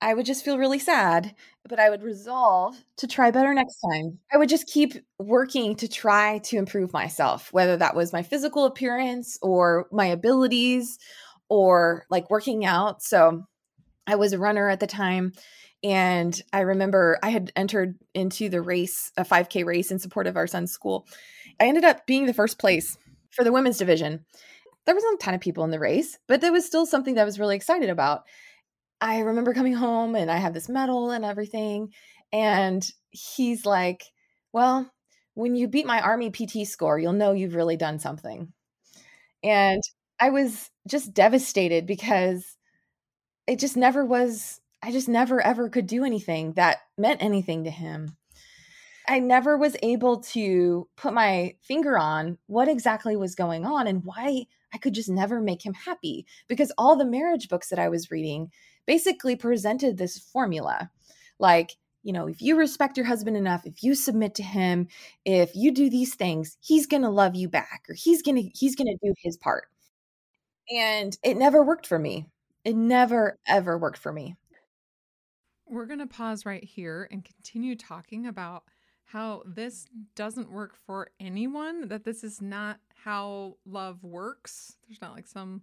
I 0.00 0.14
would 0.14 0.26
just 0.26 0.44
feel 0.44 0.58
really 0.58 0.80
sad, 0.80 1.32
but 1.68 1.78
I 1.78 1.88
would 1.88 2.02
resolve 2.02 2.76
to 2.96 3.06
try 3.06 3.30
better 3.30 3.54
next 3.54 3.78
time. 3.78 4.18
I 4.32 4.36
would 4.36 4.48
just 4.48 4.66
keep 4.66 4.94
working 5.20 5.76
to 5.76 5.86
try 5.86 6.38
to 6.38 6.56
improve 6.56 6.92
myself, 6.92 7.52
whether 7.52 7.76
that 7.76 7.94
was 7.94 8.12
my 8.12 8.24
physical 8.24 8.64
appearance 8.64 9.38
or 9.42 9.86
my 9.92 10.06
abilities 10.06 10.98
or 11.48 12.04
like 12.10 12.30
working 12.30 12.64
out. 12.64 13.00
So 13.00 13.44
I 14.04 14.16
was 14.16 14.32
a 14.32 14.38
runner 14.40 14.68
at 14.68 14.80
the 14.80 14.88
time. 14.88 15.32
And 15.84 16.40
I 16.52 16.60
remember 16.60 17.18
I 17.22 17.30
had 17.30 17.52
entered 17.54 17.96
into 18.12 18.48
the 18.48 18.60
race, 18.60 19.12
a 19.16 19.24
5K 19.24 19.64
race 19.64 19.92
in 19.92 20.00
support 20.00 20.26
of 20.26 20.36
our 20.36 20.48
son's 20.48 20.72
school. 20.72 21.06
I 21.60 21.66
ended 21.66 21.84
up 21.84 22.06
being 22.06 22.26
the 22.26 22.34
first 22.34 22.58
place 22.58 22.98
for 23.30 23.44
the 23.44 23.52
women's 23.52 23.78
division 23.78 24.24
there 24.86 24.94
wasn't 24.94 25.14
a 25.14 25.24
ton 25.24 25.34
of 25.34 25.40
people 25.40 25.64
in 25.64 25.70
the 25.70 25.78
race, 25.78 26.18
but 26.26 26.40
there 26.40 26.52
was 26.52 26.66
still 26.66 26.86
something 26.86 27.14
that 27.14 27.22
I 27.22 27.26
was 27.26 27.38
really 27.38 27.56
excited 27.56 27.90
about. 27.90 28.22
I 29.00 29.20
remember 29.20 29.54
coming 29.54 29.74
home 29.74 30.14
and 30.14 30.30
I 30.30 30.36
had 30.36 30.54
this 30.54 30.68
medal 30.68 31.10
and 31.10 31.24
everything. 31.24 31.92
And 32.32 32.88
he's 33.10 33.66
like, 33.66 34.04
Well, 34.52 34.90
when 35.34 35.54
you 35.56 35.68
beat 35.68 35.86
my 35.86 36.00
army 36.00 36.30
PT 36.30 36.66
score, 36.66 36.98
you'll 36.98 37.12
know 37.12 37.32
you've 37.32 37.54
really 37.54 37.76
done 37.76 37.98
something. 37.98 38.52
And 39.42 39.82
I 40.20 40.30
was 40.30 40.70
just 40.86 41.14
devastated 41.14 41.86
because 41.86 42.56
it 43.46 43.58
just 43.58 43.76
never 43.76 44.04
was 44.04 44.60
I 44.82 44.90
just 44.90 45.08
never 45.08 45.40
ever 45.40 45.68
could 45.68 45.86
do 45.86 46.04
anything 46.04 46.54
that 46.54 46.78
meant 46.98 47.22
anything 47.22 47.64
to 47.64 47.70
him. 47.70 48.16
I 49.08 49.18
never 49.18 49.56
was 49.56 49.76
able 49.82 50.20
to 50.20 50.88
put 50.96 51.12
my 51.12 51.56
finger 51.62 51.98
on 51.98 52.38
what 52.46 52.68
exactly 52.68 53.16
was 53.16 53.34
going 53.34 53.66
on 53.66 53.86
and 53.86 54.04
why 54.04 54.46
I 54.72 54.78
could 54.78 54.94
just 54.94 55.08
never 55.08 55.40
make 55.40 55.64
him 55.64 55.74
happy 55.74 56.26
because 56.48 56.72
all 56.78 56.96
the 56.96 57.04
marriage 57.04 57.48
books 57.48 57.68
that 57.68 57.78
I 57.78 57.88
was 57.88 58.10
reading 58.10 58.50
basically 58.86 59.36
presented 59.36 59.96
this 59.96 60.18
formula. 60.18 60.90
Like, 61.38 61.76
you 62.02 62.12
know, 62.12 62.26
if 62.26 62.42
you 62.42 62.56
respect 62.56 62.96
your 62.96 63.06
husband 63.06 63.36
enough, 63.36 63.66
if 63.66 63.82
you 63.82 63.94
submit 63.94 64.34
to 64.36 64.42
him, 64.42 64.88
if 65.24 65.54
you 65.54 65.70
do 65.70 65.88
these 65.88 66.14
things, 66.14 66.56
he's 66.60 66.86
going 66.86 67.02
to 67.02 67.10
love 67.10 67.34
you 67.34 67.48
back 67.48 67.84
or 67.88 67.94
he's 67.94 68.22
going 68.22 68.36
to 68.36 68.50
he's 68.54 68.74
going 68.74 68.88
to 68.88 69.06
do 69.06 69.14
his 69.22 69.36
part. 69.36 69.64
And 70.70 71.16
it 71.22 71.36
never 71.36 71.62
worked 71.62 71.86
for 71.86 71.98
me. 71.98 72.26
It 72.64 72.76
never 72.76 73.38
ever 73.46 73.78
worked 73.78 73.98
for 73.98 74.12
me. 74.12 74.36
We're 75.66 75.86
going 75.86 76.00
to 76.00 76.06
pause 76.06 76.44
right 76.44 76.62
here 76.62 77.08
and 77.10 77.24
continue 77.24 77.76
talking 77.76 78.26
about 78.26 78.64
how 79.04 79.42
this 79.44 79.86
doesn't 80.14 80.50
work 80.50 80.74
for 80.86 81.08
anyone, 81.20 81.88
that 81.88 82.04
this 82.04 82.24
is 82.24 82.40
not 82.40 82.78
how 83.04 83.56
love 83.66 84.02
works. 84.02 84.76
There's 84.88 85.00
not 85.00 85.14
like 85.14 85.26
some 85.26 85.62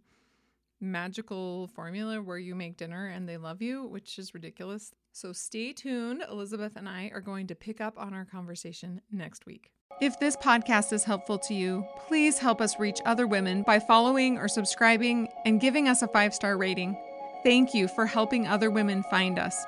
magical 0.82 1.67
formula 1.67 2.21
where 2.21 2.38
you 2.38 2.56
make 2.56 2.78
dinner 2.78 3.08
and 3.08 3.28
they 3.28 3.38
love 3.38 3.62
you, 3.62 3.86
which 3.86 4.17
is 4.19 4.34
ridiculous. 4.34 4.91
So 5.12 5.34
stay 5.34 5.73
tuned. 5.73 6.23
Elizabeth 6.30 6.75
and 6.75 6.88
I 6.88 7.12
are 7.13 7.21
going 7.21 7.47
to 7.47 7.56
pick 7.56 7.82
up 7.82 7.97
on 7.97 8.13
our 8.13 8.25
conversation 8.25 9.02
next 9.12 9.45
week. 9.45 9.71
If 10.02 10.19
this 10.19 10.38
podcast 10.38 10.93
is 10.93 11.04
helpful 11.04 11.38
to 11.39 11.54
you, 11.54 11.86
please 12.08 12.39
help 12.39 12.62
us 12.62 12.80
reach 12.80 13.02
other 13.06 13.28
women 13.28 13.63
by 13.63 13.80
following 13.80 14.38
or 14.38 14.47
subscribing 14.47 15.28
and 15.45 15.60
giving 15.60 15.89
us 15.89 16.02
a 16.02 16.08
five 16.08 16.34
star 16.34 16.58
rating. 16.58 16.97
Thank 17.43 17.73
you 17.73 17.88
for 17.88 18.06
helping 18.06 18.47
other 18.47 18.69
women 18.69 19.04
find 19.04 19.38
us. 19.39 19.65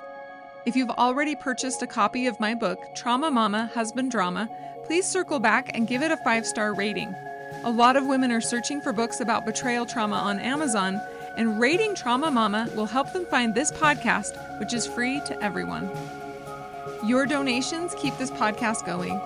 If 0.64 0.76
you've 0.76 0.92
already 0.92 1.36
purchased 1.36 1.82
a 1.82 1.88
copy 1.88 2.28
of 2.28 2.40
my 2.40 2.54
book, 2.54 2.94
Trauma 2.94 3.32
Mama 3.32 3.72
Husband 3.74 4.12
Drama, 4.12 4.48
please 4.86 5.08
circle 5.08 5.40
back 5.40 5.72
and 5.74 5.88
give 5.88 6.04
it 6.04 6.12
a 6.12 6.18
five 6.18 6.46
star 6.46 6.76
rating. 6.76 7.16
A 7.64 7.72
lot 7.72 7.96
of 7.96 8.06
women 8.06 8.32
are 8.32 8.42
searching 8.42 8.80
for 8.80 8.94
books 8.94 9.22
about 9.22 9.44
betrayal 9.44 9.88
trauma 9.88 10.18
on 10.18 10.40
Amazon, 10.40 11.02
and 11.36 11.60
rating 11.60 11.96
Trauma 11.96 12.30
Mama 12.30 12.70
will 12.76 12.86
help 12.86 13.12
them 13.12 13.26
find 13.26 13.56
this 13.56 13.72
podcast, 13.72 14.60
which 14.60 14.72
is 14.76 14.86
free 14.86 15.20
to 15.22 15.44
everyone. 15.44 15.90
Your 17.08 17.26
donations 17.26 17.96
keep 17.98 18.16
this 18.20 18.30
podcast 18.30 18.86
going. 18.86 19.20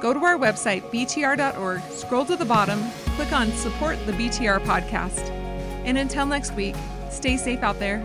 Go 0.00 0.12
to 0.12 0.24
our 0.24 0.36
website, 0.36 0.82
btr.org, 0.90 1.82
scroll 1.92 2.24
to 2.24 2.34
the 2.34 2.44
bottom, 2.44 2.82
click 3.14 3.32
on 3.32 3.52
Support 3.52 4.04
the 4.06 4.12
BTR 4.12 4.58
podcast. 4.62 5.30
And 5.84 5.98
until 5.98 6.26
next 6.26 6.54
week, 6.54 6.74
stay 7.10 7.36
safe 7.36 7.62
out 7.62 7.78
there 7.78 8.04